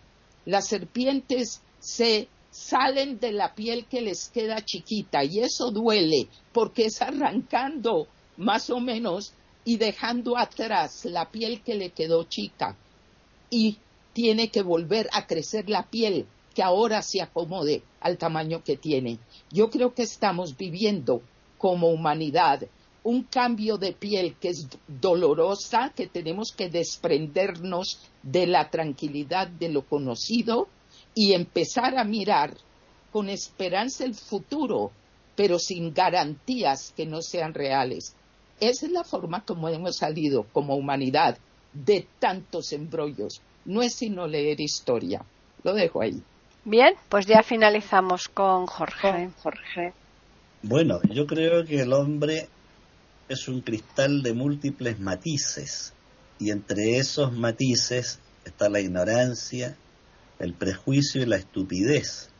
[0.46, 6.86] Las serpientes se salen de la piel que les queda chiquita y eso duele porque
[6.86, 8.08] es arrancando
[8.38, 9.34] más o menos
[9.64, 12.76] y dejando atrás la piel que le quedó chica
[13.50, 13.76] y
[14.14, 16.26] tiene que volver a crecer la piel
[16.56, 19.18] que ahora se acomode al tamaño que tiene.
[19.52, 21.20] Yo creo que estamos viviendo
[21.58, 22.66] como humanidad
[23.02, 29.68] un cambio de piel que es dolorosa, que tenemos que desprendernos de la tranquilidad de
[29.68, 30.68] lo conocido
[31.14, 32.56] y empezar a mirar
[33.12, 34.92] con esperanza el futuro,
[35.36, 38.16] pero sin garantías que no sean reales.
[38.60, 41.36] Esa es la forma como hemos salido como humanidad
[41.74, 43.42] de tantos embrollos.
[43.66, 45.22] No es sino leer historia.
[45.62, 46.22] Lo dejo ahí.
[46.68, 49.30] Bien, pues ya finalizamos con Jorge.
[49.40, 49.92] Jorge.
[50.62, 52.48] Bueno, yo creo que el hombre
[53.28, 55.92] es un cristal de múltiples matices
[56.40, 59.76] y entre esos matices está la ignorancia,
[60.40, 62.30] el prejuicio y la estupidez.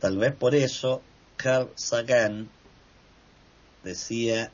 [0.00, 1.00] Tal vez por eso
[1.36, 2.48] Carl Sagan
[3.84, 4.50] decía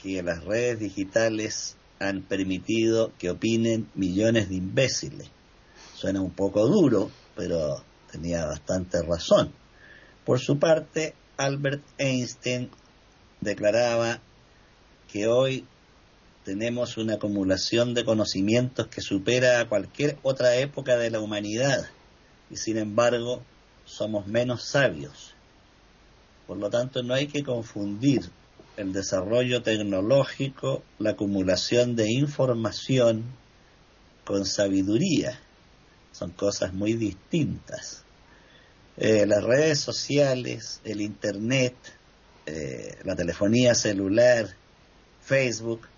[0.00, 5.28] que las redes digitales han permitido que opinen millones de imbéciles.
[5.96, 7.82] Suena un poco duro, pero
[8.12, 9.52] tenía bastante razón.
[10.24, 12.70] Por su parte, Albert Einstein
[13.40, 14.20] declaraba
[15.10, 15.66] que hoy
[16.44, 21.88] tenemos una acumulación de conocimientos que supera a cualquier otra época de la humanidad
[22.50, 23.42] y sin embargo
[23.84, 25.34] somos menos sabios.
[26.46, 28.30] Por lo tanto, no hay que confundir
[28.76, 33.24] el desarrollo tecnológico, la acumulación de información
[34.24, 35.40] con sabiduría.
[36.12, 38.04] Son cosas muy distintas.
[38.96, 41.74] Eh, las redes sociales, el Internet,
[42.46, 44.48] eh, la telefonía celular,
[45.22, 45.88] Facebook,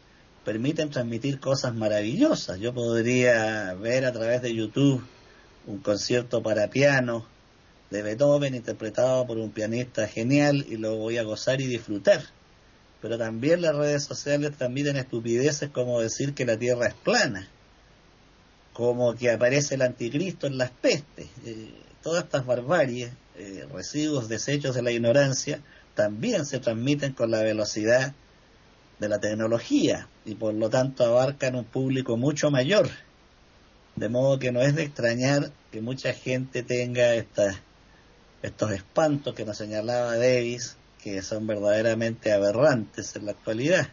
[0.45, 2.61] permiten transmitir cosas maravillosas.
[2.61, 5.05] Yo podría ver a través de YouTube
[5.67, 7.27] un concierto para piano
[7.91, 12.23] de Beethoven interpretado por un pianista genial y lo voy a gozar y disfrutar.
[13.01, 17.49] Pero también las redes sociales transmiten estupideces como decir que la Tierra es plana,
[18.75, 21.29] como que aparece el anticristo en las pestes.
[21.47, 21.70] Eh,
[22.03, 25.61] todas estas barbaries, eh, residuos, desechos de la ignorancia,
[25.95, 28.14] también se transmiten con la velocidad
[28.99, 32.91] de la tecnología y por lo tanto abarcan un público mucho mayor.
[33.95, 37.57] De modo que no es de extrañar que mucha gente tenga estas,
[38.43, 43.89] estos espantos que nos señalaba Davis, que son verdaderamente aberrantes en la actualidad.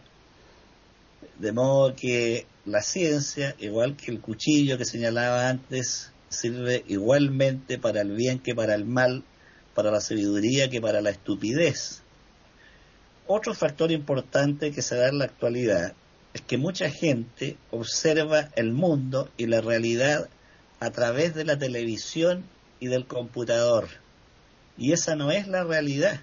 [1.38, 8.02] De modo que la ciencia, igual que el cuchillo que señalaba antes, sirve igualmente para
[8.02, 9.24] el bien que para el mal,
[9.74, 12.02] para la sabiduría que para la estupidez.
[13.26, 15.94] Otro factor importante que se da en la actualidad
[16.34, 20.28] es que mucha gente observa el mundo y la realidad
[20.80, 22.44] a través de la televisión
[22.80, 23.88] y del computador.
[24.78, 26.20] Y esa no es la realidad.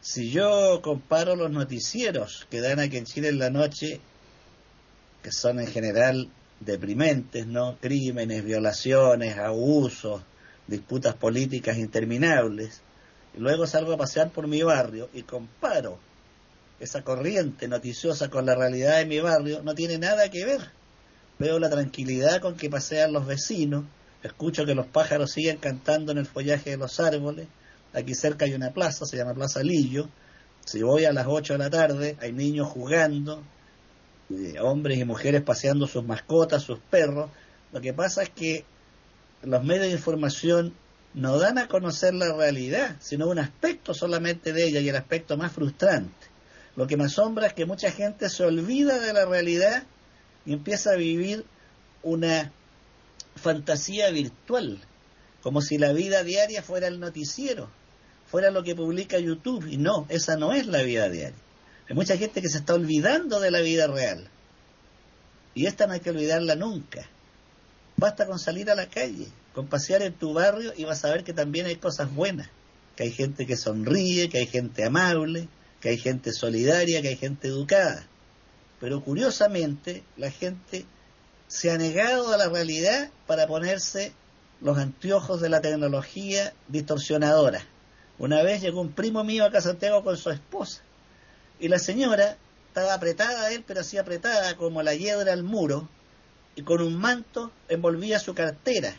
[0.00, 4.00] Si yo comparo los noticieros que dan aquí en Chile en la noche,
[5.22, 6.28] que son en general
[6.60, 7.76] deprimentes, ¿no?
[7.80, 10.22] Crímenes, violaciones, abusos,
[10.66, 12.82] disputas políticas interminables,
[13.34, 15.98] y luego salgo a pasear por mi barrio y comparo
[16.80, 20.70] esa corriente noticiosa con la realidad de mi barrio, no tiene nada que ver.
[21.38, 23.84] Veo la tranquilidad con que pasean los vecinos,
[24.22, 27.46] escucho que los pájaros siguen cantando en el follaje de los árboles,
[27.92, 30.08] aquí cerca hay una plaza, se llama Plaza Lillo,
[30.64, 33.42] si voy a las 8 de la tarde, hay niños jugando,
[34.60, 37.30] hombres y mujeres paseando sus mascotas, sus perros.
[37.72, 38.64] Lo que pasa es que
[39.42, 40.74] los medios de información
[41.14, 45.36] no dan a conocer la realidad, sino un aspecto solamente de ella y el aspecto
[45.36, 46.26] más frustrante.
[46.76, 49.84] Lo que me asombra es que mucha gente se olvida de la realidad
[50.46, 51.44] y empieza a vivir
[52.02, 52.52] una
[53.36, 54.80] fantasía virtual,
[55.42, 57.70] como si la vida diaria fuera el noticiero,
[58.26, 61.36] fuera lo que publica YouTube, y no, esa no es la vida diaria.
[61.88, 64.28] Hay mucha gente que se está olvidando de la vida real,
[65.54, 67.06] y esta no hay que olvidarla nunca.
[67.96, 71.24] Basta con salir a la calle, con pasear en tu barrio y vas a ver
[71.24, 72.48] que también hay cosas buenas,
[72.96, 75.48] que hay gente que sonríe, que hay gente amable,
[75.80, 78.06] que hay gente solidaria, que hay gente educada.
[78.80, 80.86] Pero curiosamente la gente
[81.48, 84.12] se ha negado a la realidad para ponerse
[84.60, 87.62] los anteojos de la tecnología distorsionadora.
[88.18, 90.82] Una vez llegó un primo mío acá a Santiago con su esposa
[91.60, 92.36] y la señora
[92.72, 95.90] estaba apretada a él, pero así apretada como la hiedra al muro,
[96.56, 98.96] y con un manto envolvía su cartera.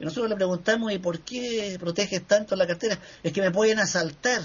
[0.00, 2.98] Y nosotros le preguntamos, ¿y por qué proteges tanto la cartera?
[3.22, 4.40] Es que me pueden asaltar.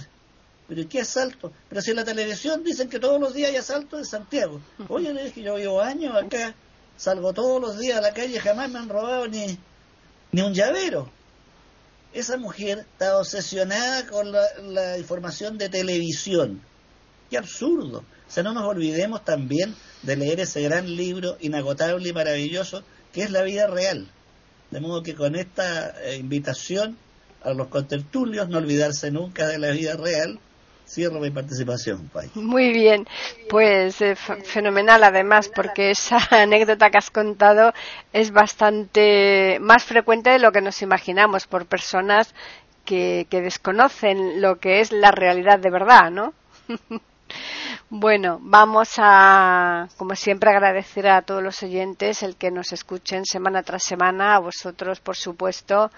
[0.68, 1.54] ¿Pero qué asalto?
[1.70, 4.60] Pero si en la televisión dicen que todos los días hay asalto en Santiago.
[4.90, 6.54] Oye, le dije, yo vivo años acá,
[6.98, 9.58] salgo todos los días a la calle, jamás me han robado ni,
[10.34, 11.10] ni un llavero.
[12.12, 16.62] Esa mujer está obsesionada con la, la información de televisión.
[17.30, 18.00] Qué absurdo.
[18.00, 22.84] O sea, no nos olvidemos también de leer ese gran libro inagotable y maravilloso
[23.14, 24.08] que es la vida real.
[24.72, 26.98] De modo que con esta eh, invitación
[27.44, 30.40] a los contertulios, no olvidarse nunca de la vida real
[30.88, 32.10] cierro mi participación.
[32.36, 33.06] Muy bien,
[33.50, 37.74] pues eh, fenomenal además, porque esa anécdota que has contado
[38.14, 42.34] es bastante más frecuente de lo que nos imaginamos por personas
[42.86, 46.34] que, que desconocen lo que es la realidad de verdad, ¿no?
[47.90, 53.64] Bueno, vamos a, como siempre, agradecer a todos los oyentes el que nos escuchen semana
[53.64, 55.90] tras semana, a vosotros, por supuesto,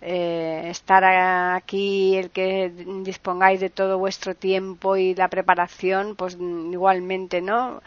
[0.00, 2.70] eh, estar aquí, el que
[3.02, 7.82] dispongáis de todo vuestro tiempo y la preparación, pues igualmente, ¿no?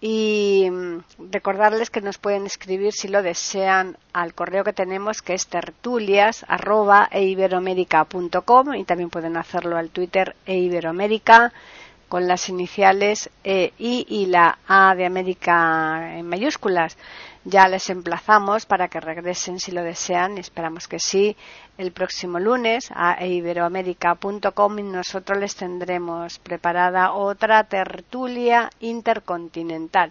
[0.00, 0.70] Y
[1.18, 6.46] recordarles que nos pueden escribir si lo desean al correo que tenemos que es tertulias
[7.18, 11.52] y también pueden hacerlo al Twitter eiberoamérica
[12.08, 16.96] con las iniciales e, I y la A de América en mayúsculas.
[17.44, 21.36] Ya les emplazamos para que regresen si lo desean, esperamos que sí,
[21.78, 30.10] el próximo lunes a iberoamérica.com y nosotros les tendremos preparada otra tertulia intercontinental.